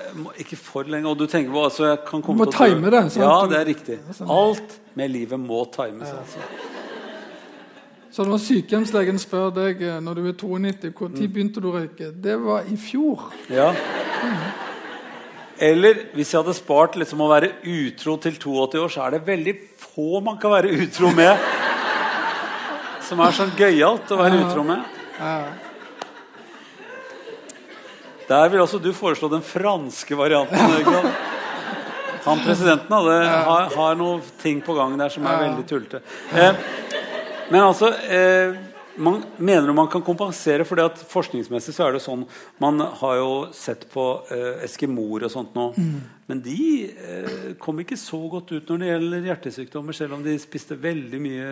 [0.42, 1.08] Ikke for lenge.
[1.08, 3.24] Og du tenker på altså, jeg kan komme Du må til å time det, Sant?
[3.24, 3.98] Ja, det er riktig.
[4.26, 6.10] Alt med livet må times.
[6.12, 6.44] Altså.
[8.12, 11.78] Så når sykehjemslegen spør deg eh, når du er 92 hvor tid begynte du å
[11.78, 13.30] røyke, det var i fjor.
[13.48, 13.70] Ja.
[15.62, 19.22] Eller hvis jeg hadde spart liksom å være utro til 82 år, så er det
[19.30, 21.40] veldig få man kan være utro med.
[23.08, 24.84] Som er sånn gøyalt å være utro med.
[28.32, 30.58] Der vil altså du foreslå den franske varianten.
[32.22, 33.16] Han presidenten hadde,
[33.48, 36.00] har, har noen ting på gang der som er veldig tullete.
[36.32, 36.60] Eh,
[37.50, 38.54] men altså eh,
[38.96, 40.64] man, mener du man kan kompensere?
[40.68, 42.24] For at forskningsmessig så er det sånn
[42.62, 45.66] Man har jo sett på eh, eskimoer og sånt nå.
[46.30, 50.38] Men de eh, kom ikke så godt ut når det gjelder hjertesykdommer, selv om de
[50.40, 51.50] spiste veldig mye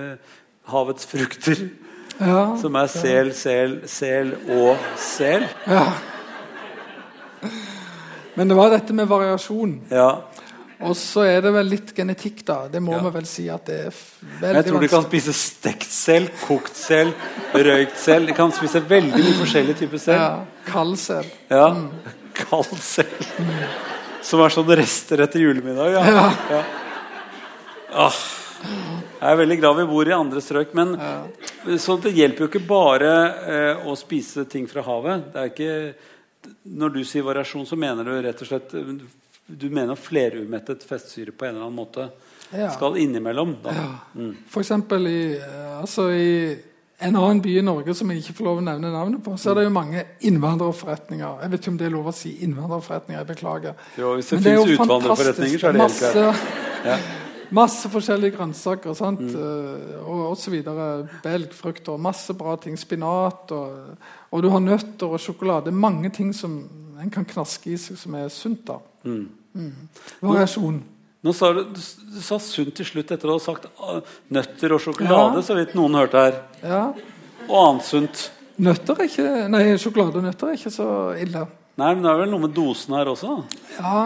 [0.70, 1.66] havets frukter.
[2.20, 5.50] Ja, Som er sel, sel, sel og sel.
[5.66, 5.84] ja.
[8.34, 9.80] Men det var dette med variasjon.
[9.90, 10.10] Ja.
[10.80, 12.62] Og så er det vel litt genetikk, da.
[12.72, 13.02] Det må Ja.
[13.04, 13.96] vi vel si at det er
[14.40, 17.12] veldig Jeg tror de kan spise stekt sel, kokt sel,
[17.52, 18.24] røykt sel.
[18.26, 20.14] De kan spise veldig mye forskjellige typer sel.
[20.14, 21.26] Ja, Kaldsel.
[21.50, 21.66] Ja.
[22.34, 23.04] Kald sel.
[24.22, 25.92] Som er sånn rester etter julemiddag.
[25.92, 26.04] Ja.
[26.06, 26.32] Ja.
[26.50, 26.62] Ja.
[27.92, 28.20] Ah.
[29.20, 30.72] Jeg er veldig glad vi bor i andre strøk.
[30.74, 30.94] Men,
[31.78, 33.12] Så det hjelper jo ikke bare
[33.44, 35.32] eh, å spise ting fra havet.
[35.32, 35.94] Det er ikke,
[36.64, 38.72] når du sier variasjon, så mener du rett og slett
[39.50, 42.10] Du mener flerumettet festsyre på en eller annen måte
[42.52, 42.70] Ja.
[42.70, 43.56] skal innimellom.
[43.62, 43.70] Da.
[43.74, 44.30] Ja.
[44.48, 46.56] For eksempel i, eh, altså i
[47.00, 49.50] en annen by i Norge som jeg ikke får lov å nevne navnet på, så
[49.50, 51.40] er det jo mange innvandrerforretninger.
[51.42, 53.18] Jeg vet ikke om det er lov å si innvandrerforretninger.
[53.22, 53.74] Jeg beklager.
[53.96, 56.44] Jo, hvis det Men finnes jo utvandrerforretninger, så er det helt greit.
[56.84, 56.98] Ja.
[57.56, 59.20] Masse forskjellige grønnsaker sant?
[59.20, 60.04] Mm.
[60.04, 60.56] og osv.
[61.24, 62.78] Belgfrukter, masse bra ting.
[62.78, 63.50] Spinat.
[63.56, 63.96] Og,
[64.30, 65.72] og du har nøtter og sjokolade.
[65.74, 66.60] Mange ting som
[67.00, 68.64] en kan knaske i seg som er sunt.
[68.68, 68.78] da.
[69.04, 69.28] Mm.
[70.20, 70.82] Variasjon.
[71.20, 73.98] Nå sa du, du, sa sunt til slutt etter å ha sagt ah,
[74.32, 75.44] nøtter og sjokolade, Ja.
[75.44, 76.38] så vidt noen hørte her.
[76.64, 76.84] Ja.
[77.48, 78.22] Og annet sunt.
[78.60, 80.86] Nøtter er ikke, nei, Sjokolade og nøtter er ikke så
[81.20, 81.44] ille.
[81.80, 83.36] Nei, men det er vel noe med dosen her også?
[83.76, 84.00] Ja.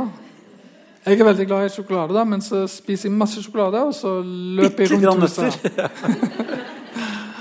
[1.05, 4.15] Jeg er veldig glad i sjokolade, da, men så spiser jeg masse sjokolade, og så
[4.25, 6.65] løper jeg Bitte grann rundt huset.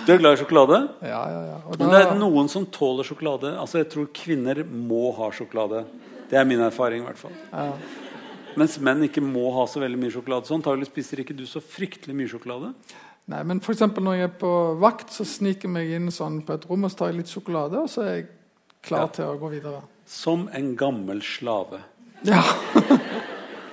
[0.03, 0.79] Du er glad i sjokolade?
[1.07, 1.57] Ja, ja, ja.
[1.71, 3.53] Og Men det er noen som tåler sjokolade.
[3.55, 5.85] Altså, Jeg tror kvinner må ha sjokolade.
[6.29, 7.03] Det er min erfaring.
[7.03, 7.37] i hvert fall.
[7.53, 7.69] ja.
[8.59, 10.45] Mens menn ikke må ha så veldig mye sjokolade.
[10.45, 12.73] Så antagelig spiser ikke du så fryktelig mye sjokolade.
[13.31, 14.51] Nei, men for når jeg er på
[14.83, 17.31] vakt, så sniker jeg meg inn sånn på et rom og så tar jeg litt
[17.31, 18.27] sjokolade, og så er jeg
[18.85, 19.07] klar Ja.
[19.15, 19.81] til å gå videre.
[20.05, 21.79] Som en gammel slave.
[22.27, 22.43] Ja.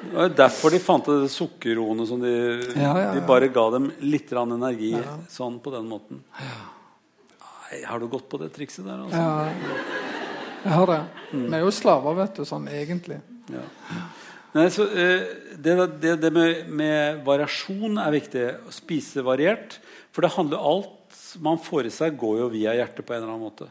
[0.00, 2.30] Det var derfor de fant det sukkerroene som de,
[2.76, 4.94] Ja, ja, de bare ga dem litt energi
[5.28, 6.22] sånn på den måten.
[7.70, 9.16] Nei, har du gått på det trikset der, altså?
[9.20, 9.98] ja.
[10.64, 11.00] Jeg har det.
[11.32, 13.20] Vi er jo slaver, vet du, sånn egentlig.
[13.48, 13.62] Ja.
[14.52, 15.22] Nei, så, eh,
[15.56, 18.42] det det, det med, med variasjon er viktig.
[18.68, 19.78] Å spise variert.
[20.12, 23.32] For det handler alt man får i seg, går jo via hjertet på en eller
[23.32, 23.68] annen måte.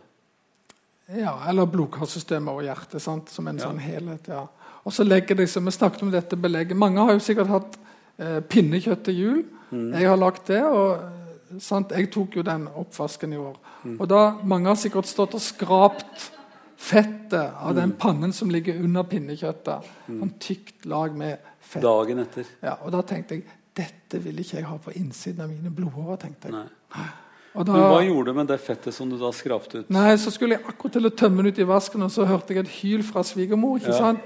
[1.13, 3.29] Ja, Eller blodkarsystemet og hjertet, sant?
[3.33, 3.65] som en Ja.
[3.67, 4.27] sånn helhet.
[4.27, 4.47] ja.
[4.85, 6.77] Og så legger de seg, Vi snakket om dette belegget.
[6.77, 7.77] Mange har jo sikkert hatt
[8.17, 9.43] eh, pinnekjøtt til jul.
[9.71, 9.93] Mm.
[9.93, 11.91] Jeg har lagd det, og eh, sant?
[11.91, 13.55] jeg tok jo den oppvasken i år.
[13.83, 13.97] Mm.
[13.99, 16.31] Og da, Mange har sikkert stått og skrapt
[16.79, 17.75] fettet av Mm.
[17.75, 19.83] den pannen som ligger under pinnekjøttet.
[20.09, 21.81] En tykt lag med fett.
[21.83, 22.45] Dagen etter.
[22.63, 23.43] Ja, og da tenkte jeg
[23.75, 26.17] dette vil ikke jeg ha på innsiden av mine blodårer.
[26.17, 26.53] tenkte jeg.
[26.95, 27.09] Nei.
[27.53, 29.89] Da, Men hva gjorde du med det fettet som du da skrapte ut?
[29.89, 32.53] Nei, Så skulle jeg akkurat til å tømme det ut i vasken, og så hørte
[32.53, 33.77] jeg et hyl fra svigermor.
[33.79, 33.97] ikke Ja.
[33.97, 34.19] sant?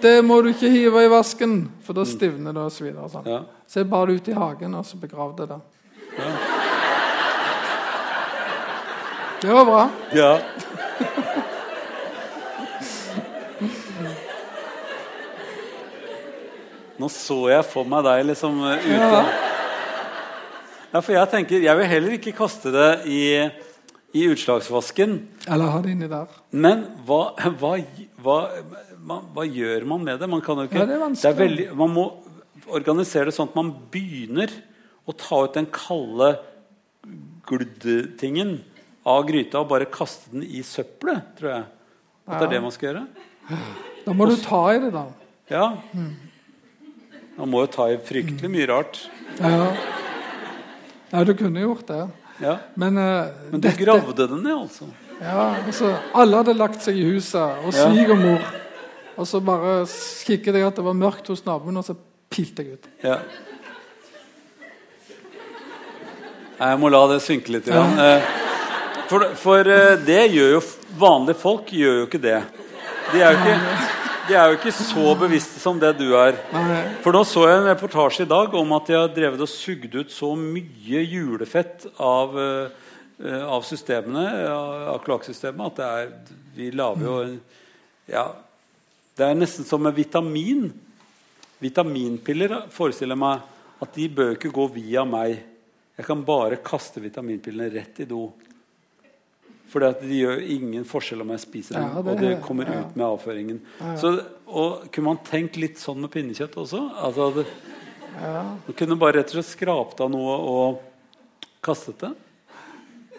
[0.00, 3.26] 'Det må du ikke hive i vasken, for da stivner det.' og Så, sånn.
[3.26, 3.40] Ja.
[3.66, 5.60] så jeg bar det ut i hagen, og så begravde det.
[6.16, 6.32] det.
[9.42, 9.90] Det var bra.
[10.14, 10.38] Ja.
[17.00, 18.98] Nå så jeg for meg deg liksom eh, ute.
[18.98, 19.22] Ja.
[20.90, 23.22] Ja, for jeg tenker, jeg vil heller ikke kaste det i,
[24.12, 25.12] i utslagsvasken.
[25.46, 26.32] Eller ha det inni der.
[26.50, 27.20] Men hva,
[27.60, 27.76] hva,
[28.24, 28.38] hva,
[29.06, 30.28] man, hva gjør man med det?
[30.28, 31.36] Man kan jo ikke Ja, det er vanskelig.
[31.38, 32.04] veldig, Man må
[32.70, 34.50] organisere det sånn at man begynner
[35.08, 36.38] å ta ut den kalde
[37.48, 38.58] gluddtingen
[39.06, 41.64] av gryta og bare kaste den i søppelet, tror jeg.
[42.28, 43.06] At det er det man skal gjøre.
[44.04, 45.06] Da må du ta i det, da.
[45.50, 45.64] Ja.
[47.40, 49.00] Man må jo ta i fryktelig mye rart.
[49.40, 49.72] Ja,
[51.10, 52.02] ja du kunne gjort det.
[52.40, 52.58] Ja.
[52.76, 54.86] Men, uh, Men du dette- gravde den ned, altså?
[55.20, 58.40] Ja, altså, Alle hadde lagt seg i huset, og svigermor.
[59.20, 59.82] Og så bare
[60.24, 61.96] kikket jeg at det var mørkt hos naboen, og så
[62.32, 62.90] pilte jeg ut.
[63.04, 63.18] Ja.
[66.60, 67.68] Jeg må la det synke litt.
[67.68, 67.96] grann.
[67.98, 68.36] Eh,
[69.10, 70.58] For, for eh, det gjør jo
[71.00, 72.36] vanlige folk gjør jo ikke det.
[73.10, 73.54] De er jo ikke,
[74.28, 76.36] de er jo ikke så bevisste som det du er.
[77.02, 79.96] For nå så jeg en reportasje i dag om at de har drevet og sugd
[79.96, 87.04] ut så mye julefett av, eh, av systemene, av, kloakksystemet, at det er Vi lager
[87.08, 87.18] jo
[88.10, 88.28] Ja.
[89.16, 90.68] Det er nesten som med vitamin.
[91.60, 95.40] Vitaminpiller forestiller jeg meg at de bør ikke gå via meg.
[95.98, 98.30] Jeg kan bare kaste vitaminpillene rett i do.
[99.70, 102.80] For de gjør ingen forskjell om jeg spiser dem, Ja, det- og det kommer ja.
[102.80, 103.60] ut med avføringen.
[103.96, 106.80] Så, og Kunne man tenkt litt sånn med pinnekjøtt også?
[106.96, 107.46] Altså, det,
[108.20, 108.42] ja.
[108.66, 110.80] man kunne bare rett og slett skrapt av noe og
[111.62, 112.14] kastet det?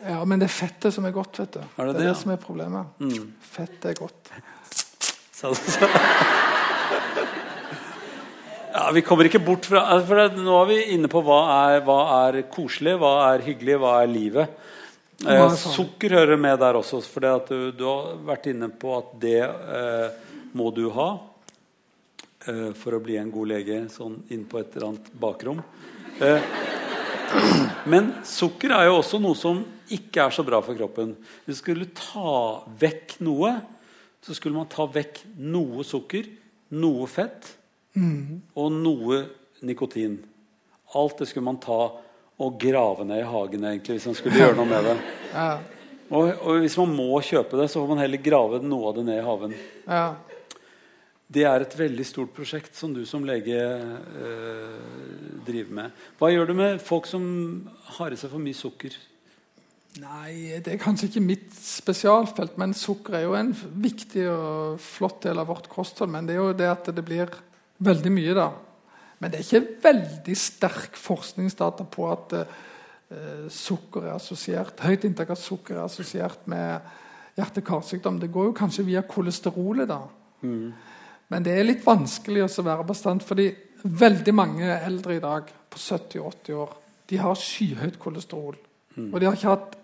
[0.03, 1.59] Ja, men det er fettet som er godt, vet du.
[1.77, 2.13] Er det det, er ja?
[2.13, 2.85] det som er problemet.
[2.99, 3.33] Mm.
[3.39, 4.31] Fettet er godt.
[5.41, 5.87] Så, så.
[8.73, 11.79] Ja, Vi kommer ikke bort fra altså, for Nå er vi inne på hva er,
[11.87, 14.53] hva er koselig, hva er hyggelig, hva er livet.
[15.25, 17.01] Eh, er sukker hører med der også.
[17.09, 21.09] For det at du, du har vært inne på at det eh, må du ha
[22.45, 25.65] eh, for å bli en god lege sånn inn på et eller annet bakrom.
[26.21, 26.49] Eh,
[27.91, 31.17] men sukker er jo også noe som ikke er så bra for kroppen.
[31.47, 33.57] Hvis du skulle ta vekk noe,
[34.22, 36.28] så skulle man ta vekk noe sukker,
[36.78, 37.49] noe fett
[38.55, 39.17] og noe
[39.67, 40.19] nikotin.
[40.95, 41.80] Alt det skulle man ta
[42.41, 44.97] og grave ned i hagen egentlig, hvis man skulle gjøre noe med det.
[45.32, 45.51] Ja,
[46.11, 49.05] Og, og hvis man må kjøpe det, så får man heller grave noe av det
[49.07, 49.53] ned i haven.
[49.88, 50.09] ja.
[51.32, 54.82] Det er et veldig stort prosjekt som du som lege øh,
[55.47, 55.93] driver med.
[56.19, 57.24] Hva gjør du med folk som
[57.95, 58.97] har i seg for mye sukker?
[59.99, 63.49] Nei, det er kanskje ikke mitt spesialfelt, men sukker er jo en
[63.83, 66.13] viktig og flott del av vårt kosthold.
[66.13, 67.33] Men det er jo det at det blir
[67.83, 68.47] veldig mye, da.
[69.19, 75.33] Men det er ikke veldig sterk forskningsdata på at uh, sukker er assosiert, høyt inntak
[75.35, 76.87] av sukker er assosiert med
[77.35, 78.21] hjerte-karsykdom.
[78.21, 79.99] Det går jo kanskje via kolesterolet, da.
[81.31, 83.51] Men det er litt vanskelig å være bestand, fordi
[83.83, 86.73] veldig mange eldre i dag på 70-80 år
[87.11, 88.55] de har skyhøyt kolesterol.
[89.11, 89.77] Og de har ikke hatt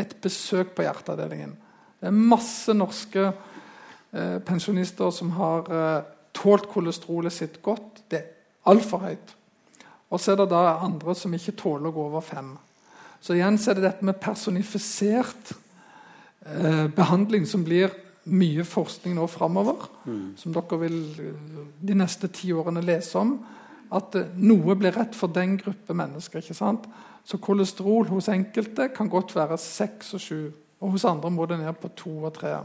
[0.00, 1.56] et besøk på hjerteavdelingen.
[2.00, 5.98] Det er masse norske eh, pensjonister som har eh,
[6.36, 8.04] tålt kolesterolet sitt godt.
[8.10, 8.30] Det er
[8.70, 9.34] altfor høyt.
[10.12, 12.54] Og så er det da andre som ikke tåler å gå over fem.
[13.20, 15.54] Så igjen så er det dette med personifisert
[16.46, 17.94] eh, behandling som blir
[18.26, 19.84] mye forskning nå framover,
[20.38, 20.96] som dere vil
[21.78, 23.36] de neste ti årene lese om.
[23.94, 26.42] At eh, noe blir rett for den gruppe mennesker.
[26.42, 26.86] ikke sant?
[27.26, 30.38] Så kolesterol hos enkelte kan godt være 6 og 7.
[30.84, 32.56] Og hos andre må det ned på 2 og 3.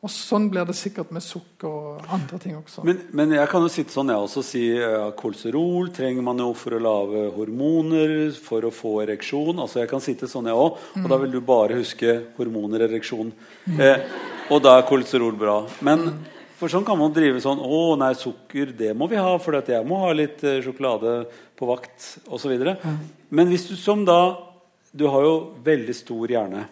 [0.00, 2.82] Og sånn blir det sikkert med sukker og andre ting også.
[2.88, 6.40] Men, men jeg kan jo sitte sånn jeg også og si ja, kolesterol trenger man
[6.40, 9.60] jo for å lage hormoner, for å få ereksjon.
[9.60, 13.34] altså Jeg kan sitte sånn jeg òg, og da vil du bare huske hormoner, ereksjon.
[13.76, 14.08] Eh,
[14.50, 15.60] og da er kolesterol bra.
[15.84, 16.08] Men
[16.56, 19.86] for sånn kan man drive sånn Å, nei, sukker, det må vi ha, for jeg
[19.86, 21.22] må ha litt eh, sjokolade
[21.60, 22.56] på vakt, osv.
[23.30, 24.36] Men hvis du som da
[24.92, 26.64] Du har jo veldig stor hjerne,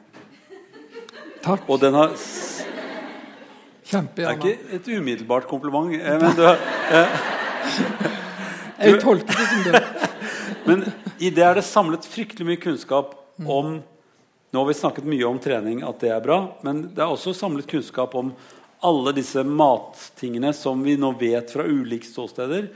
[1.45, 1.69] Takk.
[1.71, 2.11] og den har
[3.87, 6.59] Det er ikke et umiddelbart kompliment, eh, men du har
[8.79, 9.85] Jeg tolker det som det.
[10.69, 10.83] Men
[11.19, 13.15] i det er det samlet fryktelig mye kunnskap
[13.47, 13.79] om
[14.51, 17.35] Nå har vi snakket mye om trening, at det er bra, men det er også
[17.37, 18.31] samlet kunnskap om
[18.81, 22.71] alle disse mattingene som vi nå vet fra ulike ståsteder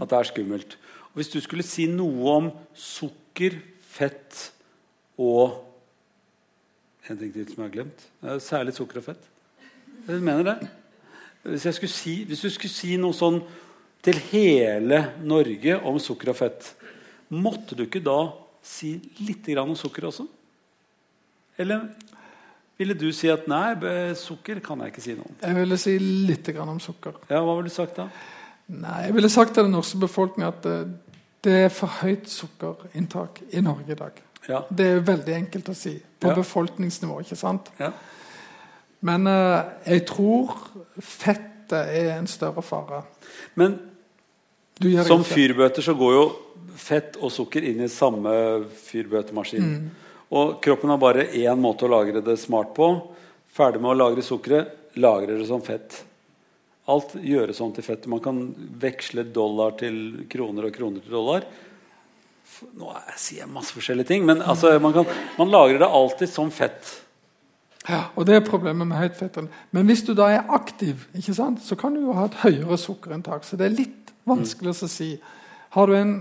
[0.00, 0.74] at det er skummelt.
[1.12, 3.58] Og Hvis du skulle si noe om sukker,
[3.92, 4.48] fett
[5.20, 5.68] og
[7.10, 8.02] En ting til som jeg har glemt.
[8.40, 9.24] Særlig sukker og fett.
[10.06, 10.68] Jeg mener det.
[11.42, 13.40] Hvis, jeg si, hvis du skulle si noe sånn
[14.06, 16.68] til hele Norge om sukker og fett,
[17.34, 18.30] måtte du ikke da
[18.62, 18.94] si
[19.26, 20.28] litt om sukker også?
[21.58, 21.88] Eller
[22.78, 23.74] ville du si at nei,
[24.18, 25.34] sukker kan jeg ikke si noe om?
[25.42, 27.18] Jeg ville si litt om sukker.
[27.28, 28.08] Ja, Hva ville du sagt da?
[28.72, 30.92] Nei, Jeg ville sagt til den norske befolkningen at eh,
[31.44, 34.20] det er for høyt sukkerinntak i Norge i dag.
[34.48, 36.34] Ja, Det er veldig enkelt å si på Ja.
[36.34, 37.20] befolkningsnivå.
[37.20, 37.70] ikke sant?
[37.78, 37.92] ja.
[39.02, 40.54] Men uh, jeg tror
[41.00, 43.02] fettet er en større fare.
[43.58, 43.80] Men
[44.80, 45.34] som ikke.
[45.34, 46.22] fyrbøter så går jo
[46.78, 49.90] fett og sukker inn i samme fyrbøtemaskin.
[50.30, 52.88] Og kroppen har bare én måte å lagre det smart på.
[53.52, 56.04] Ferdig med å lagre sukkeret, lagrer det som fett.
[56.90, 58.08] Alt gjøres om til fett.
[58.10, 58.40] Man kan
[58.82, 61.46] veksle dollar til kroner og kroner til dollar.
[62.78, 65.06] Nå jeg, sier jeg masse forskjellige ting, men altså, man, kan,
[65.38, 66.90] man lagrer det alltid som fett.
[67.88, 69.38] Ja, og Det er problemet med høyt fett.
[69.74, 73.46] Men hvis du da er aktiv, sant, så kan du jo ha et høyere sukkerinntak.
[73.46, 75.16] Så det er litt vanskelig å si.
[75.74, 76.16] Har du en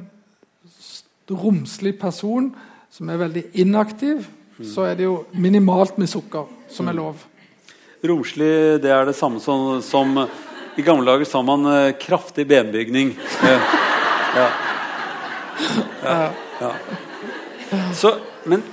[1.30, 2.49] romslig person
[2.91, 4.26] som er veldig inaktiv,
[4.62, 7.22] så er det jo minimalt med sukker som er lov.
[8.05, 10.18] Romslig, det er det samme som, som
[10.78, 13.11] I gamle dager sa man eh, kraftig benbygning.
[13.43, 13.61] Eh,
[14.36, 14.47] ja.
[16.03, 16.72] Ja, ja.
[17.95, 18.13] Så,
[18.49, 18.63] men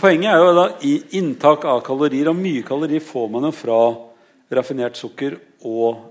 [0.00, 3.78] poenget er jo da i inntak av kalorier, og mye kalorier får man jo fra
[4.54, 6.02] raffinert sukker og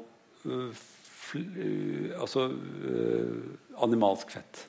[0.47, 3.43] øh, fl, øh, altså øh,
[3.83, 4.63] animalsk fett,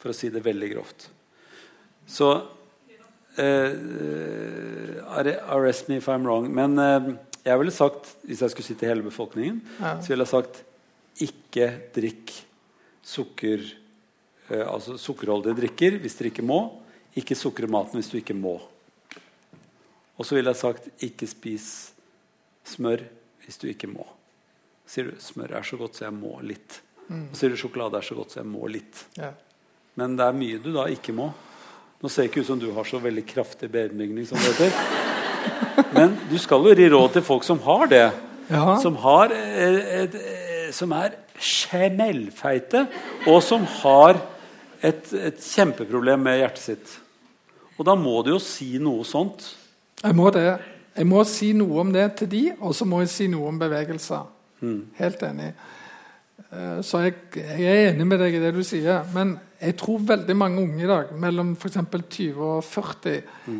[0.00, 1.08] for å si det veldig grovt.
[2.08, 2.32] Så
[5.12, 6.48] arre- Arrest me if I'm wrong.
[6.52, 6.78] Men
[7.44, 9.96] jeg ville sagt, hvis jeg skulle si til hele befolkningen, Ja.
[10.00, 10.62] så ville jeg sagt
[11.20, 12.32] ikke drikk
[13.02, 13.64] sukker
[14.50, 16.60] eh, altså sukkerholdige drikker hvis dere ikke må.
[17.18, 18.54] Ikke sukre maten hvis du ikke må.
[20.18, 21.66] Og så ville jeg sagt ikke spis
[22.68, 23.02] smør
[23.44, 24.06] hvis du ikke må.
[24.86, 26.80] Sier du smør er så godt så jeg må litt.
[27.10, 29.04] Og sier du sjokolade er så godt så jeg må litt.
[29.18, 29.32] Ja.
[29.98, 31.32] Men det er mye du da ikke må.
[32.02, 35.01] Nå ser det ikke ut som du har så veldig kraftig benbygning, som det heter.
[35.94, 38.04] Men du skal jo gi råd til folk som har det.
[38.52, 38.76] Ja.
[38.82, 42.86] Som, har, eh, et, eh, som er smellfeite,
[43.30, 44.18] og som har
[44.82, 46.96] et, et kjempeproblem med hjertet sitt.
[47.78, 49.46] Og da må du jo si noe sånt.
[50.02, 50.46] Jeg må det.
[50.96, 53.60] Jeg må si noe om det til de, og så må jeg si noe om
[53.62, 54.26] bevegelser.
[54.98, 55.52] Helt enig.
[56.52, 59.06] Eh, Så jeg, jeg er enig med deg i det du sier.
[59.14, 61.78] Men jeg tror veldig mange unge i dag, mellom f.eks.
[62.10, 63.12] 20 og 40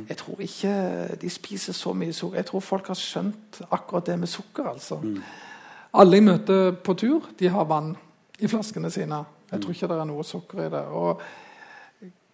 [0.09, 0.73] Jeg tror ikke
[1.21, 2.41] de spiser så mye sukker.
[2.41, 4.67] Jeg tror folk har skjønt akkurat det med sukker.
[4.73, 4.99] altså.
[5.95, 7.93] Alle jeg møter på tur, de har vann
[8.41, 9.21] i flaskene sine.
[9.53, 10.85] Jeg tror ikke det er noe sukker i det.
[10.91, 11.23] Og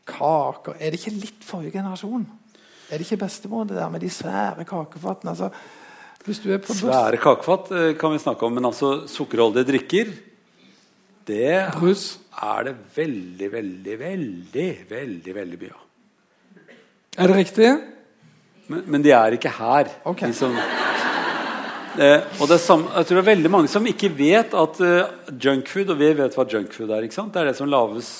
[0.09, 2.25] kaker Er det ikke litt forrige generasjon?
[2.89, 5.35] Er det ikke bestemor det der med de svære kakefatene?
[5.35, 5.51] Altså,
[6.25, 9.69] hvis du er på buss Svære kakefat eh, kan vi snakke om, men altså sukkerholdige
[9.69, 10.15] drikker
[11.29, 15.85] Det er det veldig, veldig, veldig, veldig veldig mye av.
[17.19, 17.71] Er det riktig?
[18.69, 19.91] Men, men de er ikke her.
[20.09, 20.31] Okay.
[20.31, 20.57] De som,
[21.99, 25.11] eh, og det samme, jeg tror det er veldig mange som ikke vet at uh,
[25.35, 27.05] junkfood Og vi vet hva junkfood er.
[27.05, 27.35] ikke sant?
[27.35, 28.13] Det er det som lages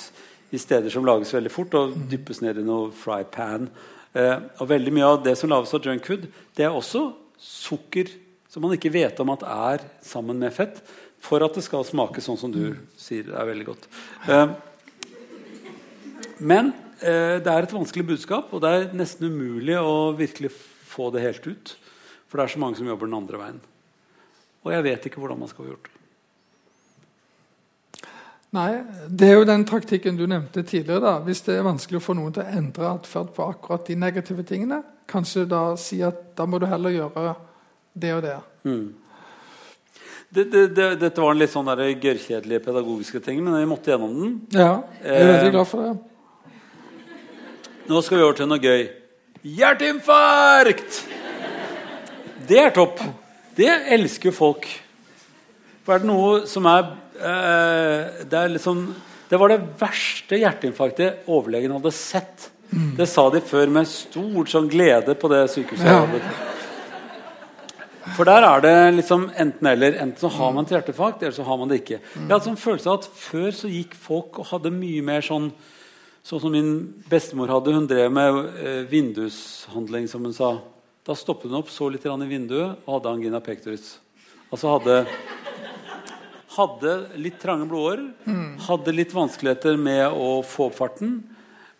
[0.51, 3.69] i steder som lages veldig fort og dyppes ned i noe fry pan.
[4.17, 6.25] Eh, og veldig mye av det som lages av junkfood,
[6.57, 8.09] det er også sukker
[8.49, 10.81] som man ikke vet om at er sammen med fett,
[11.23, 13.87] for at det skal smake sånn som du sier det er veldig godt.
[14.29, 14.55] Eh,
[16.39, 16.71] men
[17.03, 20.53] eh, det er et vanskelig budskap, og det er nesten umulig å virkelig
[20.89, 21.75] få det helt ut.
[22.29, 23.63] For det er så mange som jobber den andre veien.
[24.65, 25.95] Og jeg vet ikke hvordan man skal få gjort det.
[28.55, 28.69] Nei,
[29.05, 31.03] det er jo den taktikken du nevnte tidligere.
[31.03, 31.17] da.
[31.25, 34.45] Hvis det er vanskelig å få noen til å endre atferd på akkurat de negative
[34.47, 37.35] tingene, kanskje da si at da må du heller gjøre
[37.93, 38.39] det og det.
[40.29, 43.89] Det, det, det, dette var en litt sånn der gørrkjedelige pedagogiske ting, men jeg måtte
[43.89, 44.35] gjennom den.
[44.53, 45.93] Ja, jeg er Eh, veldig glad for det.
[47.89, 48.83] Nå skal vi over til noe gøy.
[49.57, 50.99] Hjerteinfarkt!
[52.49, 53.01] Det er topp.
[53.57, 54.67] Det elsker jo folk.
[55.85, 58.83] For er det noe som er eh, Det er liksom
[59.29, 62.49] Det var det verste hjerteinfarktet overlegen hadde sett.
[62.69, 65.89] Det sa de før med stor sånn glede på det sykehuset.
[65.89, 66.05] Ja.
[68.17, 69.97] For der er det liksom enten-eller.
[70.03, 71.99] Enten så har man et hjertefag, eller så har man det ikke.
[72.01, 75.51] Jeg hadde sånn følelse av at Før så gikk folk og hadde mye mer sånn
[76.29, 76.73] Sånn som min
[77.09, 77.71] bestemor hadde.
[77.73, 80.49] Hun drev med eh, vindushandling, som hun sa.
[81.07, 83.95] Da stoppet hun opp, så litt i vinduet og hadde angina pectoris.
[84.51, 84.97] Altså hadde
[86.59, 88.07] hadde litt trange blodårer.
[88.67, 91.21] Hadde litt vanskeligheter med å få opp farten.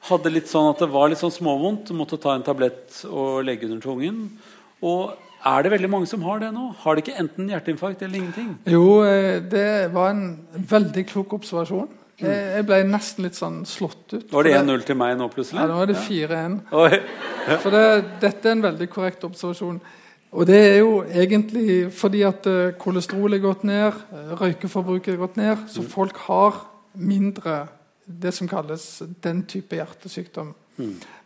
[0.08, 1.92] Hadde litt sånn at det var litt sånn småvondt.
[1.98, 4.22] Måtte ta en tablett og legge under tungen.
[4.80, 6.66] Og er det veldig mange som har det nå?
[6.82, 8.52] Har de ikke enten hjerteinfarkt eller ingenting?
[8.68, 11.88] Jo, eh, det var en veldig klok observasjon.
[12.20, 14.28] Jeg, jeg ble nesten litt sånn slått ut.
[14.34, 15.62] Var det 1-0 til meg nå, plutselig?
[15.62, 16.58] Ja, nå er det 4-1.
[16.76, 17.00] Oi.
[17.64, 17.86] For det,
[18.26, 19.80] dette er en veldig korrekt observasjon.
[20.30, 25.22] Og det er jo egentlig fordi at kolesterol kolesterolet er gått ned, eh, røykeforbruket er
[25.24, 27.62] gått ned, så folk har mindre
[28.06, 30.54] det som kalles den type hjertesykdom.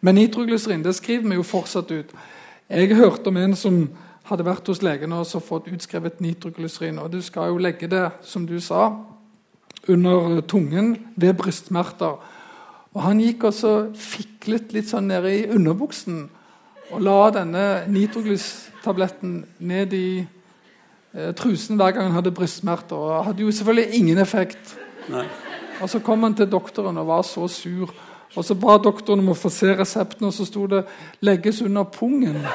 [0.01, 2.13] Men nitroglyserin det skriver vi jo fortsatt ut.
[2.73, 3.75] Jeg hørte om en som
[4.25, 6.97] hadde vært hos legen og fått utskrevet nitroglyserin.
[7.03, 8.87] Og du skal jo legge det, som du sa,
[9.87, 12.17] under tungen ved brystsmerter.
[12.93, 16.23] Og han gikk og så fiklet litt sånn nede i underbuksen
[16.93, 19.35] og la denne nitroglystabletten
[19.69, 22.97] ned i eh, trusen hver gang han hadde brystsmerter.
[22.97, 24.73] Og hadde jo selvfølgelig ingen effekt.
[25.13, 25.27] Nei.
[25.81, 27.93] Og så kom han til doktoren og var så sur.
[28.35, 30.83] Og så ba doktoren om å få se resepten, og så sto det
[31.21, 32.47] 'legges under pungen'.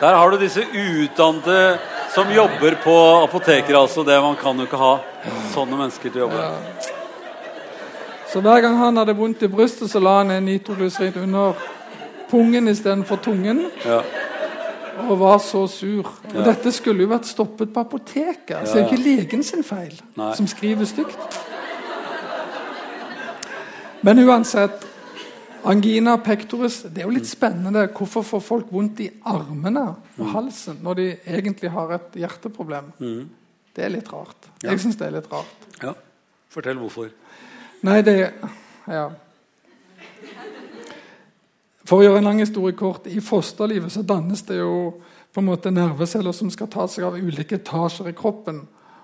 [0.00, 1.78] Der har du disse utdannede
[2.14, 2.94] som jobber på
[3.24, 3.76] apoteker.
[3.76, 4.98] altså det Man kan jo ikke ha
[5.54, 6.46] sånne mennesker til å jobbe.
[8.32, 11.52] Så hver gang han hadde vondt i brystet, så la han en nitroglyserin under
[12.30, 13.66] pungen istedenfor tungen.
[13.84, 14.00] Ja.
[15.08, 16.06] Og var så sur.
[16.06, 16.42] Og Ja.
[16.44, 18.68] dette skulle jo vært stoppet på apoteket.
[18.68, 20.34] så det er jo ikke legen sin feil Nei.
[20.34, 21.40] som skriver stygt.
[24.00, 24.86] Men uansett
[25.62, 27.84] Angina pectoris det er jo litt spennende.
[27.92, 29.82] Hvorfor får folk vondt i armene
[30.16, 32.92] og halsen når de egentlig har et hjerteproblem?
[33.76, 34.48] Det er litt rart.
[34.62, 34.70] Ja.
[34.70, 35.66] Jeg syns det er litt rart.
[35.82, 35.94] ja.
[36.50, 37.12] Fortell hvorfor.
[37.86, 38.32] Nei, det
[38.88, 39.10] Ja.
[41.84, 45.00] For å gjøre en lang historie kort, i fosterlivet så dannes det jo
[45.34, 48.60] på en måte nerveceller som skal ta seg av ulike etasjer i kroppen.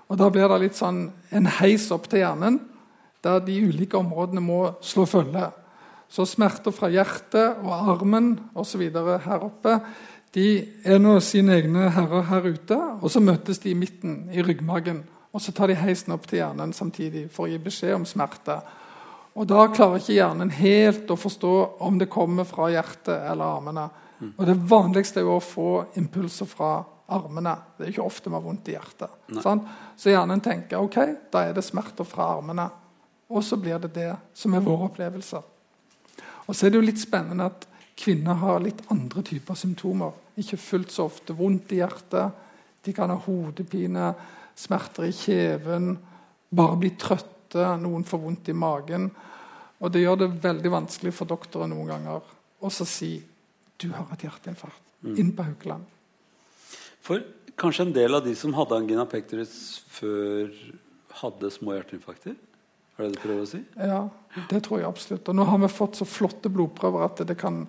[0.07, 2.59] Og Da blir det litt sånn en heis opp til hjernen,
[3.27, 5.49] der de ulike områdene må slå følge.
[6.07, 8.85] Så smerter fra hjertet og armen osv.
[8.87, 9.81] her oppe
[10.37, 10.47] de
[10.85, 14.99] er nå sine egne herrer her ute, og så møtes de i midten, i ryggmargen.
[15.33, 18.57] Og så tar de heisen opp til hjernen samtidig for å gi beskjed om smerte.
[19.37, 21.53] Og Da klarer ikke hjernen helt å forstå
[21.85, 23.87] om det kommer fra hjertet eller armene.
[24.33, 25.69] Og Det vanligste er jo å få
[26.01, 26.71] impulser fra
[27.13, 27.53] armene.
[27.77, 29.13] Det er ikke ofte man har vondt i hjertet.
[29.43, 29.67] Sant?
[29.97, 30.97] Så hjernen tenker ok,
[31.31, 32.67] da er det smerter fra armene.
[33.27, 35.43] Og så blir det det som er våre opplevelser.
[36.47, 37.67] Og så er det jo litt spennende at
[37.97, 40.13] kvinner har litt andre typer symptomer.
[40.39, 42.43] Ikke fullt så ofte vondt i hjertet.
[42.85, 44.11] De kan ha hodepine,
[44.57, 45.95] smerter i kjeven,
[46.49, 49.09] bare bli trøtte, noen får vondt i magen.
[49.83, 53.11] Og det gjør det veldig vanskelig for doktoren noen ganger å si
[53.77, 54.83] du har et hjerteinfarkt.
[55.05, 55.85] Inn på Haukeland.
[57.05, 57.21] For
[57.59, 60.49] kanskje en del av de som hadde angina pectoris før,
[61.21, 62.33] hadde små hjerteinfarkter?
[62.97, 63.59] Er det det du prøver å si?
[63.77, 63.99] Ja,
[64.49, 65.27] det tror jeg absolutt.
[65.29, 67.65] Og nå har vi fått så flotte blodprøver at det kan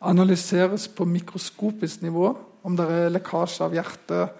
[0.00, 2.30] analyseres på mikroskopisk nivå
[2.62, 4.38] om det er lekkasje av hjertet.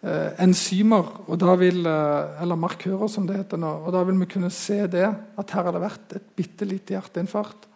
[0.00, 1.10] Eh, enzymer
[1.58, 3.72] vil, eh, eller markører, som det heter nå.
[3.86, 6.94] og Da vil vi kunne se det, at her har det vært et bitte lite
[6.94, 7.66] hjerteinfarkt.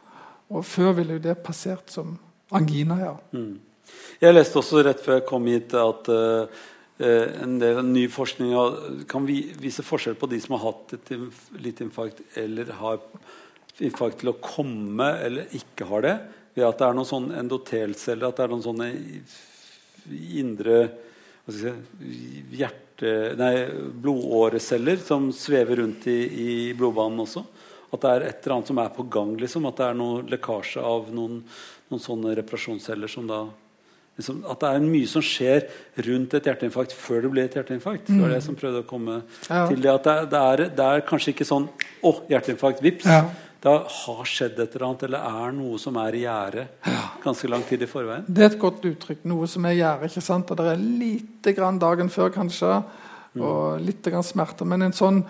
[0.50, 2.18] Og før ville jo det passert som
[2.52, 2.98] angina.
[2.98, 3.16] ja.
[3.32, 3.58] Mm.
[4.20, 6.46] Jeg leste også rett før jeg kom hit at uh,
[7.02, 8.52] en del ny forskning
[9.10, 11.12] kan vise forskjell på de som har hatt et
[11.62, 13.00] litt infarkt eller har
[13.82, 16.16] infarkt til å komme eller ikke har det,
[16.54, 18.90] ved at det er noen sånne endotelceller, at det er noen sånne
[20.42, 20.78] indre
[21.48, 21.72] si,
[22.58, 23.54] hjerte, nei,
[24.02, 27.44] blodåreceller som svever rundt i, i, blodbanen også.
[27.92, 29.34] At det er et eller annet som er på gang.
[29.40, 31.42] Liksom, at det er noe lekkasje av noen,
[31.90, 33.42] noen sånne reparasjonsceller som da
[34.18, 35.68] liksom, At det er mye som skjer
[36.08, 38.10] rundt et hjerteinfarkt før det blir et hjerteinfarkt.
[38.10, 39.64] Det var det som prøvde å komme ja.
[39.70, 39.92] til det.
[39.92, 41.68] At det, det, er, det, er, kanskje ikke sånn
[42.02, 43.08] Å, hjerteinfarkt, vips.
[43.08, 43.24] Ja.
[43.62, 46.64] Det har skjedd et eller annet, eller er noe som er i gjære
[47.22, 48.24] ganske lang tid i forveien.
[48.26, 49.22] Det er et godt uttrykk.
[49.30, 50.10] Noe som er i gjære.
[50.40, 52.80] Og det er lite grann dagen før, kanskje,
[53.36, 53.44] mm.
[53.46, 54.66] og litt grann smerter.
[54.66, 55.22] Men en sånn,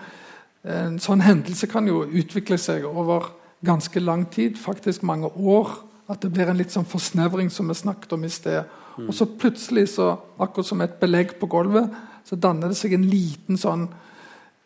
[0.65, 3.29] en sånn hendelse kan jo utvikle seg over
[3.63, 5.77] ganske lang tid, faktisk mange år.
[6.13, 8.69] At det blir en litt sånn forsnevring, som vi snakket om i sted.
[8.97, 9.07] Mm.
[9.07, 11.89] Og så plutselig, så, akkurat som et belegg på gulvet,
[12.23, 13.87] så danner det seg en liten sånn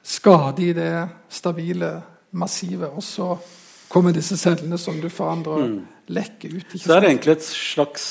[0.08, 0.92] skade i det
[1.32, 1.94] stabile
[2.38, 2.92] massivet.
[2.92, 3.32] Og så
[3.88, 5.80] kommer disse cellene som du forandrer, mm.
[6.12, 6.76] lekker ut.
[6.76, 8.10] så det er egentlig et slags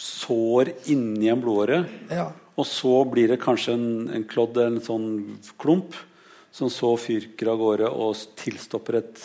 [0.00, 1.82] sår inni en blodåre.
[2.12, 2.30] Ja.
[2.60, 5.10] Og så blir det kanskje en, en klodd, en sånn
[5.60, 5.96] klump,
[6.52, 9.22] som så fyrker av gårde og tilstopper et,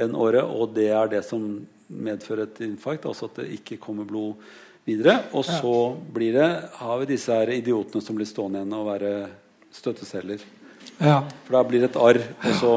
[0.00, 0.44] en åre.
[0.46, 1.44] Og det er det som
[1.88, 4.36] medfører et infarkt, altså at det ikke kommer blod
[4.88, 5.18] videre.
[5.36, 5.74] Og så
[6.14, 6.48] blir det,
[6.80, 9.12] har vi disse her idiotene som blir stående igjen og være
[9.74, 10.42] støtteceller.
[10.98, 11.20] Ja.
[11.46, 12.72] For da blir det et arr, og så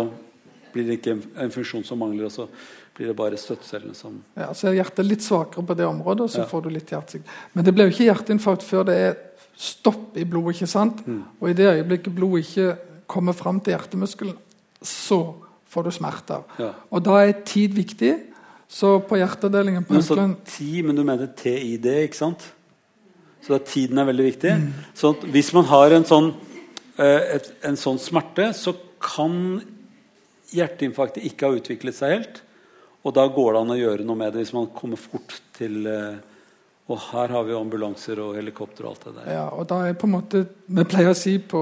[0.72, 2.28] blir det ikke en, en funksjon som mangler.
[2.28, 2.48] og så
[2.96, 6.32] blir det bare støttecellene som Ja, Så er hjertet litt svakere på det området, og
[6.32, 6.48] så ja.
[6.50, 7.36] får du litt hjertesvikt.
[7.54, 9.14] Men det blir jo ikke hjerteinfarkt før det er
[9.58, 10.56] stopp i blodet.
[10.56, 11.06] ikke sant?
[11.08, 11.24] Mm.
[11.40, 12.76] Og i det øyeblikket blodet ikke
[13.12, 14.36] kommer fram til hjertemuskelen,
[14.82, 15.22] så
[15.72, 16.44] får du smerter.
[16.60, 16.72] Ja.
[16.92, 18.14] Og da er tid viktig.
[18.72, 22.46] Så på hjerteavdelingen på Haukeland Ti, men du mener TID, ikke sant?
[23.44, 24.54] Så tiden er veldig viktig.
[24.62, 24.72] Mm.
[24.96, 26.30] Så hvis man har en sånn,
[26.96, 29.60] eh, et, en sånn smerte, så kan
[30.56, 32.42] hjerteinfarktet ikke ha utviklet seg helt.
[33.02, 35.88] Og da går det an å gjøre noe med det hvis man kommer fort til
[35.90, 36.20] eh,
[36.92, 39.32] Og her har vi ambulanser og helikopter og alt det der.
[39.36, 41.62] Ja, og da er på en måte, Vi pleier å si på,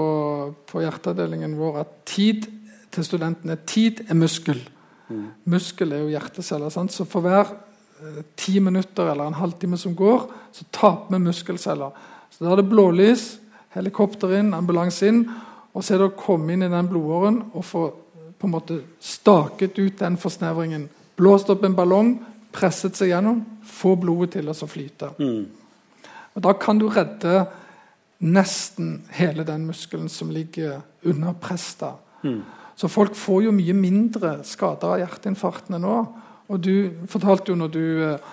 [0.68, 2.50] på hjerteavdelingen vår at tid
[2.92, 4.62] til studentene Tid er muskel.
[5.10, 5.26] Mm.
[5.50, 6.72] Muskel er jo hjerteceller.
[6.74, 6.94] Sant?
[6.94, 11.96] Så for hver eh, ti minutter eller en halvtime som går, så taper vi muskelceller.
[12.30, 13.30] Så da er det blålys,
[13.76, 15.24] helikopter inn, ambulanse inn.
[15.74, 17.88] Og så er det å komme inn i den blodåren og få
[18.40, 20.86] på en måte staket ut den forsnevringen.
[21.20, 22.14] Blåst opp en ballong,
[22.56, 25.12] presset seg gjennom, få blodet til å flyte.
[25.20, 25.42] Mm.
[26.38, 27.50] Og Da kan du redde
[28.20, 31.76] nesten hele den muskelen som ligger under press.
[32.24, 32.44] Mm.
[32.80, 35.96] Så folk får jo mye mindre skader av hjerteinfarktene nå.
[36.48, 38.30] Og du fortalte jo når du eh,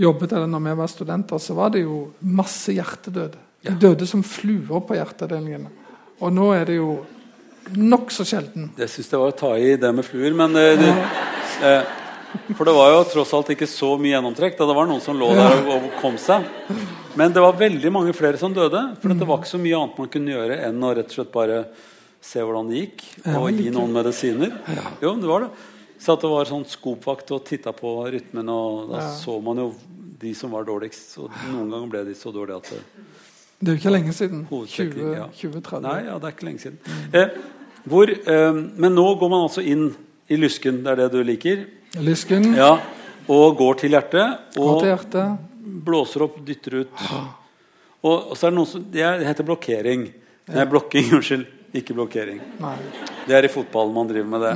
[0.00, 3.34] jobbet eller når vi var studenter, så var det jo masse hjertedød.
[3.66, 5.72] De døde som fluer på hjerteavdelingene.
[6.22, 7.00] Og nå er det jo
[7.74, 8.70] nokså sjelden.
[8.78, 10.94] Det syns jeg var å ta i det med fluer, men eh, det,
[11.66, 11.98] eh,
[12.54, 14.54] For det var jo tross alt ikke så mye gjennomtrekk.
[14.54, 16.46] Da det var noen som lå der og, og kom seg.
[17.18, 18.86] Men det var veldig mange flere som døde.
[19.02, 21.34] For det var ikke så mye annet man kunne gjøre enn å rett og slett
[21.34, 21.64] bare
[22.20, 23.04] se hvordan det gikk,
[23.34, 24.56] og gi noen medisiner.
[25.02, 25.52] Jo, det var det.
[26.00, 29.70] Så det var sånn skopvakt og titta på rytmen, og da så man jo
[30.20, 31.18] de som var dårligst.
[31.20, 33.08] Og noen ganger ble de så dårlige at det,
[33.60, 34.46] det er jo ikke lenge siden.
[34.48, 35.10] 2030.
[35.18, 35.26] Ja.
[35.84, 36.78] Nei, ja, det er ikke lenge siden.
[37.12, 37.34] Eh,
[37.90, 39.90] hvor, eh, men nå går man altså inn
[40.30, 41.66] i lysken, det er det du liker.
[42.00, 42.72] Lysken ja,
[43.28, 44.56] og går til hjertet.
[44.56, 45.46] går til hjertet.
[45.84, 47.06] blåser opp, dytter ut.
[48.00, 50.08] Og, og så er det noe som Det heter blokkering.
[50.50, 51.44] Nei, blokking, unnskyld.
[51.74, 52.40] Ikke blokkering.
[52.58, 52.76] Nei.
[53.28, 54.54] Det er i fotballen man driver med det.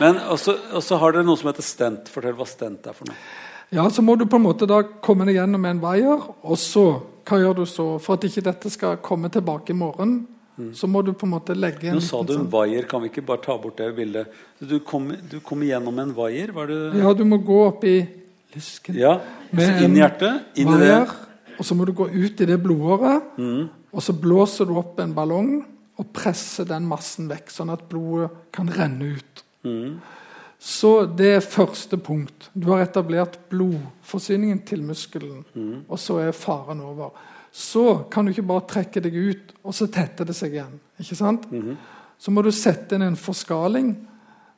[0.00, 0.54] Men også,
[1.00, 2.10] har dere noe som heter stent.
[2.12, 3.16] Fortell hva stent er for noe.
[3.72, 6.84] Ja, så må du på en måte da komme deg gjennom en veier, og så
[7.24, 7.84] Hva gjør du så?
[8.02, 10.16] For at ikke dette skal komme tilbake i morgen,
[10.74, 12.82] så må du på en måte legge en Nå sa du en sånn vaier.
[12.90, 14.26] Kan vi ikke bare ta bort det bildet?
[14.58, 16.50] Du kom, du kom igjennom en vaier?
[16.98, 17.94] Ja, du må gå opp i
[18.56, 18.98] lysken.
[18.98, 19.14] Ja.
[19.54, 20.42] Med Så inn hjertet.
[20.58, 20.98] Inn i det.
[21.58, 23.68] og så må du gå ut i det blodåret, Mm.
[23.94, 25.64] og så blåser du opp en ballong
[25.98, 29.42] og presser den massen vekk, sånn at blodet kan renne ut.
[29.64, 29.98] Mm.
[30.62, 32.48] Så det er første punkt.
[32.54, 35.84] Du har etablert blodforsyningen til muskelen, Mm.
[35.88, 37.10] og så er faren over.
[37.52, 40.80] Så kan du ikke bare trekke deg ut, og så tetter det seg igjen.
[41.00, 41.50] ikke sant?
[41.52, 41.76] Mm.
[42.18, 43.96] Så må du sette inn en forskaling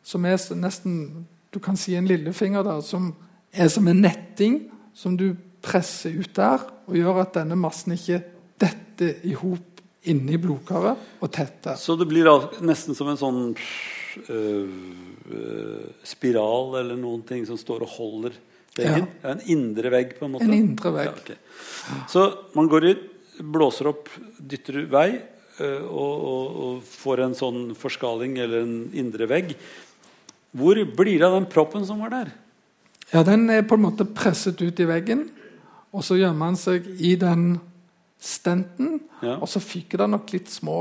[0.02, 3.14] som er nesten Du kan si en lillefinger der, som
[3.52, 6.58] er som en netting som du presser ut der,
[6.88, 8.22] og gjør at denne massen ikke
[8.60, 9.73] detter i hop
[10.10, 11.78] inni blodkaret og tetter.
[11.80, 12.28] Så det blir
[12.64, 14.74] nesten som en sånn øh,
[15.30, 18.36] øh, spiral eller noen ting som står og holder
[18.76, 19.08] veggen?
[19.22, 19.34] Ja.
[19.34, 20.48] En indre vegg, på en måte?
[20.48, 21.10] En indre vegg.
[21.10, 22.04] Ja, okay.
[22.10, 22.26] Så
[22.56, 23.04] man går ut,
[23.54, 29.28] blåser opp, dytter vei øh, og, og, og får en sånn forskaling eller en indre
[29.30, 29.54] vegg.
[30.54, 32.34] Hvor blir det av den proppen som var der?
[33.10, 35.28] Ja, Den er på en måte presset ut i veggen,
[35.94, 37.58] og så gjemmer han seg i den
[38.24, 39.00] stenten.
[39.22, 39.36] Ja.
[39.40, 40.78] Og så fyker det nok litt små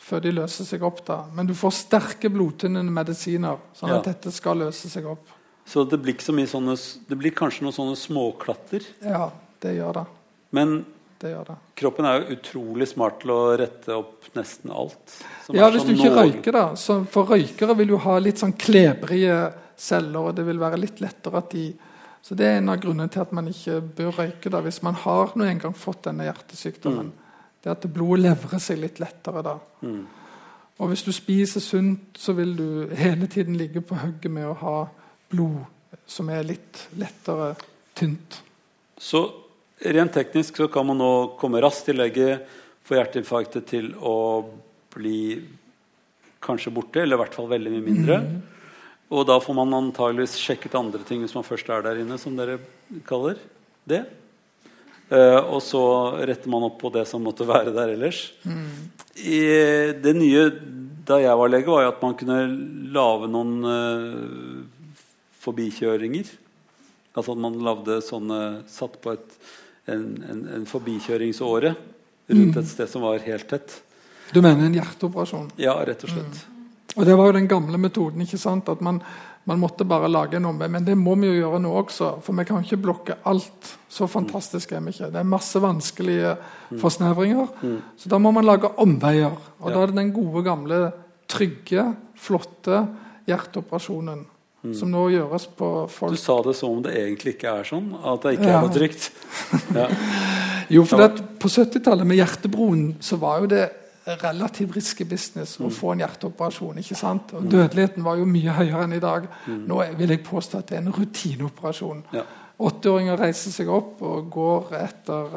[0.00, 1.02] før de løser seg opp.
[1.06, 1.24] da.
[1.36, 4.12] Men du får sterke blodtynnende medisiner, sånn at Ja.
[4.12, 5.26] dette skal løse seg opp.
[5.66, 6.76] Så det blir, så sånne,
[7.08, 8.82] det blir kanskje noen sånne småklatter.
[9.04, 9.30] Ja,
[9.60, 10.06] det gjør det.
[10.52, 10.84] Men
[11.20, 11.56] det, gjør det.
[11.76, 15.22] kroppen er jo utrolig smart til å rette opp nesten alt.
[15.52, 16.74] Ja, Hvis så du ikke røyker, da.
[16.74, 20.98] Så for røykere vil jo ha litt sånn klebrige celler, og det vil være litt
[21.00, 21.74] lettere at de
[22.22, 24.98] Så det er en av grunnene til at man ikke bør røyke da, hvis man
[25.02, 27.10] har nå en gang fått denne hjertesykdommen.
[27.60, 29.56] Det er at blodet levrer seg litt lettere da.
[29.84, 30.04] Mm.
[30.80, 34.56] Og hvis du spiser sunt, så vil du hele tiden ligge på hugget med å
[34.62, 34.76] ha
[35.32, 35.64] blod
[36.08, 37.52] som er litt lettere
[37.98, 38.40] tynt.
[39.00, 39.24] Så
[39.80, 42.38] rent teknisk så kan man nå komme raskt til lege,
[42.84, 44.16] få hjerteinfarktet til å
[44.94, 45.20] bli
[46.40, 48.18] kanskje borte, eller i hvert fall veldig mye mindre.
[49.10, 52.36] Og da får man antageligvis sjekket andre ting hvis man først er der inne, som
[52.38, 52.60] dere
[53.08, 53.40] kaller
[53.90, 54.04] det.
[55.10, 55.82] Uh, og så
[56.22, 58.28] retter man opp på det som måtte være der ellers.
[59.18, 59.40] I
[59.98, 60.44] det nye
[61.10, 62.38] da jeg var lege, var jo at man kunne
[62.94, 64.94] lage noen uh,
[65.42, 66.30] forbikjøringer.
[67.16, 68.40] Altså at man lagde sånne
[68.70, 69.32] Satt på et,
[69.90, 71.74] en, en, en forbikjøringsåre
[72.30, 73.80] rundt et sted som var helt tett.
[74.30, 75.50] Du mener en hjerteoperasjon?
[75.58, 76.44] Ja, rett og slett.
[76.96, 78.20] Og Det var jo den gamle metoden.
[78.22, 78.68] ikke sant?
[78.68, 79.00] At man,
[79.46, 80.68] man måtte bare lage en omvei.
[80.68, 83.76] Men det må vi jo gjøre nå også, for vi kan ikke blokke alt.
[83.88, 85.10] Så fantastisk er vi ikke.
[85.12, 86.36] Det er masse vanskelige
[86.80, 87.46] forsnevringer.
[87.96, 89.32] Så da må man lage omveier.
[89.60, 90.92] Og da er det den gode, gamle,
[91.30, 91.86] trygge,
[92.18, 92.82] flotte
[93.30, 94.26] hjerteoperasjonen.
[94.76, 96.12] Som nå gjøres på folk.
[96.12, 97.94] Du sa det som om det egentlig ikke er sånn.
[98.04, 98.58] At det ikke Ja.
[98.58, 99.10] er noe trygt.
[99.74, 99.86] Ja.
[100.70, 101.08] Jo, for
[101.40, 103.62] på 70-tallet med hjertebroen så var jo det
[104.06, 105.66] relativt risky business Mm.
[105.66, 106.78] å få en hjerteoperasjon.
[106.78, 107.34] ikke sant?
[107.34, 109.26] Og Dødeligheten var jo mye høyere enn i dag.
[109.46, 109.66] Mm.
[109.68, 112.02] Nå vil jeg påstå at det er en rutineoperasjon.
[112.12, 112.22] Ja.
[112.60, 115.30] 80-åringer reiser seg opp og går etter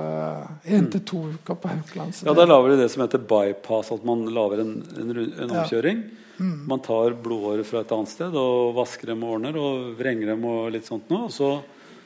[0.67, 2.11] én til to uker på Haukeland.
[2.11, 2.25] Mm.
[2.27, 6.03] ja, Da lager de det som heter bypass, at man lager en, en, en omkjøring.
[6.03, 6.19] Ja.
[6.43, 6.67] Mm.
[6.67, 10.43] Man tar blodårer fra et annet sted og vasker dem og ordner og vrenger dem
[10.49, 11.25] og litt sånt noe.
[11.29, 11.61] Og så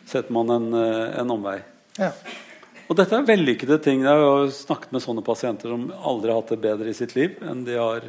[0.06, 1.62] setter man en, eh, en omvei.
[1.98, 2.12] ja.
[2.88, 4.04] Og dette er vellykkede ting.
[4.06, 7.36] Jeg har snakket med sånne pasienter som aldri har hatt det bedre i sitt liv
[7.44, 8.06] enn de har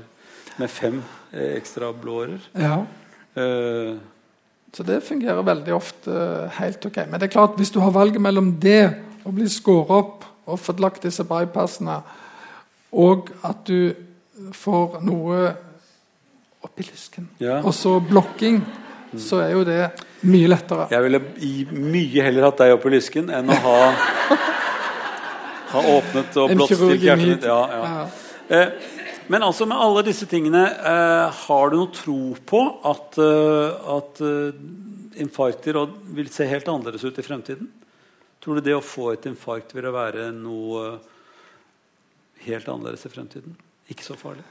[0.58, 1.00] med fem
[1.32, 2.40] eh, ekstra blåårer.
[2.58, 2.84] ja.
[3.38, 3.98] Uh,
[4.74, 6.12] Så det fungerer veldig ofte
[6.58, 6.96] helt ok.
[7.08, 8.90] Men det er klart, hvis du har valget mellom det
[9.24, 12.02] å bli skåret opp og fått lagt disse bypassene,
[12.92, 13.94] og at du
[14.52, 15.54] får noe
[16.64, 17.60] oppi lysken, Ja.
[17.62, 18.60] og så blokking,
[19.16, 19.80] så er jo det
[20.22, 20.88] mye lettere.
[20.90, 21.22] jeg ville
[21.72, 23.78] mye heller hatt deg oppi lysken enn å ha
[25.72, 27.44] Ha åpnet og blått stilt hjertet mitt.
[27.48, 28.06] Ja, ja.
[28.48, 28.68] Eh,
[29.28, 34.22] men altså med alle disse tingene, eh, har du noe tro på at, eh, at
[35.20, 35.80] infarkter
[36.16, 37.68] vil se helt annerledes ut i fremtiden?
[38.40, 40.98] Tror du det å få et infarkt vil være noe
[42.46, 43.58] helt annerledes i fremtiden?
[43.90, 44.46] Ikke så farlig?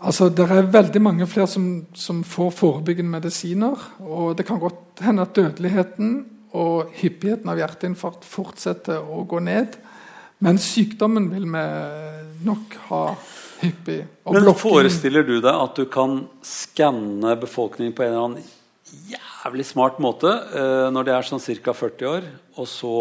[0.00, 3.76] Altså, Det er veldig mange flere som, som får forebyggende medisiner.
[4.00, 9.76] Og det kan godt hende at dødeligheten og hyppigheten av hjerteinfarkt fortsetter å gå ned.
[10.44, 11.64] Men sykdommen vil vi
[12.44, 13.02] nok ha
[13.62, 14.02] hyppig.
[14.24, 18.52] Og Men forestiller du deg at du kan skanne befolkningen på en eller annen
[19.10, 21.74] jævlig smart måte eh, når de er sånn ca.
[21.74, 22.96] 40 år, og så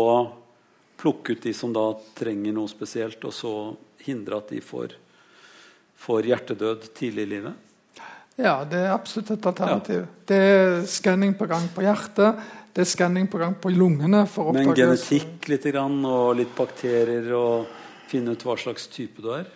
[0.99, 3.53] plukke ut de som da trenger noe spesielt, og så
[4.05, 4.95] hindre at de får,
[6.01, 7.61] får hjertedød tidlig i livet?
[8.35, 10.07] Ja, det er absolutt et alternativ.
[10.27, 12.41] Det er skanning på gang på hjertet.
[12.75, 14.25] Det er skanning på lungene.
[14.27, 14.67] for å oppdage...
[14.67, 17.69] Men genetikk litt grann, og litt bakterier, og
[18.11, 19.47] finne ut hva slags type du er?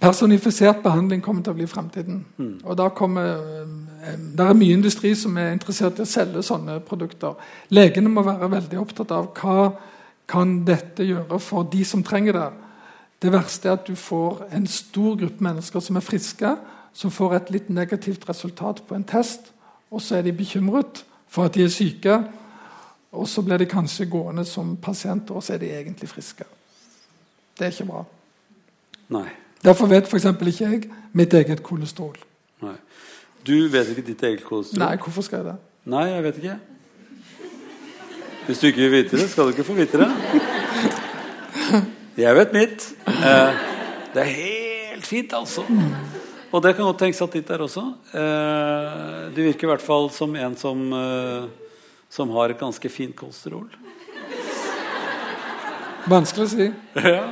[0.00, 2.22] Personifisert behandling kommer til å bli fremtiden.
[2.40, 2.54] Mm.
[2.64, 7.36] Og kommer eh, er mye industri som er interessert i å selge sånne produkter.
[7.68, 9.68] Legene må være veldig opptatt av hva
[10.32, 12.48] kan dette gjøre for de som trenger det.
[13.20, 16.56] Det verste er at du får en stor gruppe mennesker som er friske,
[16.96, 19.52] som får et litt negativt resultat på en test,
[19.92, 22.18] og så er de bekymret for at de er syke.
[23.12, 26.44] Og så blir de kanskje gående som pasienter, og så er de egentlig friske.
[27.58, 28.04] Det er ikke bra.
[29.12, 29.28] Nei.
[29.64, 30.24] Derfor vet f.eks.
[30.24, 30.82] ikke jeg
[31.12, 32.16] mitt eget kolesterol.
[32.62, 32.76] Nei.
[33.46, 34.84] Du vet ikke ditt eget kolesterol?
[34.86, 35.56] Nei, hvorfor skal jeg det?
[35.92, 36.56] Nei, jeg vet ikke.
[38.46, 40.10] Hvis du ikke vil vite det, skal du ikke få vite det.
[42.16, 42.88] Jeg vet mitt.
[43.06, 43.60] Eh,
[44.14, 45.62] det er helt fint, altså.
[46.52, 47.82] Og det kan godt tenkes at ditt er også.
[48.12, 51.46] Eh, du virker i hvert fall som en som, eh,
[52.12, 53.70] som har et ganske fint kolesterol.
[56.12, 56.68] Vanskelig å si.
[57.16, 57.24] Ja.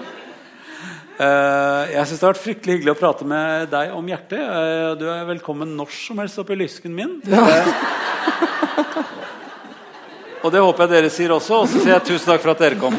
[1.20, 4.40] Eh, jeg syns det har vært fryktelig hyggelig å prate med deg om hjertet.
[4.40, 7.18] Eh, du er velkommen når som helst oppi lysken min.
[7.28, 7.68] Eh,
[10.40, 11.60] og det håper jeg dere sier også.
[11.60, 12.96] Og så sier jeg tusen takk for at dere kom.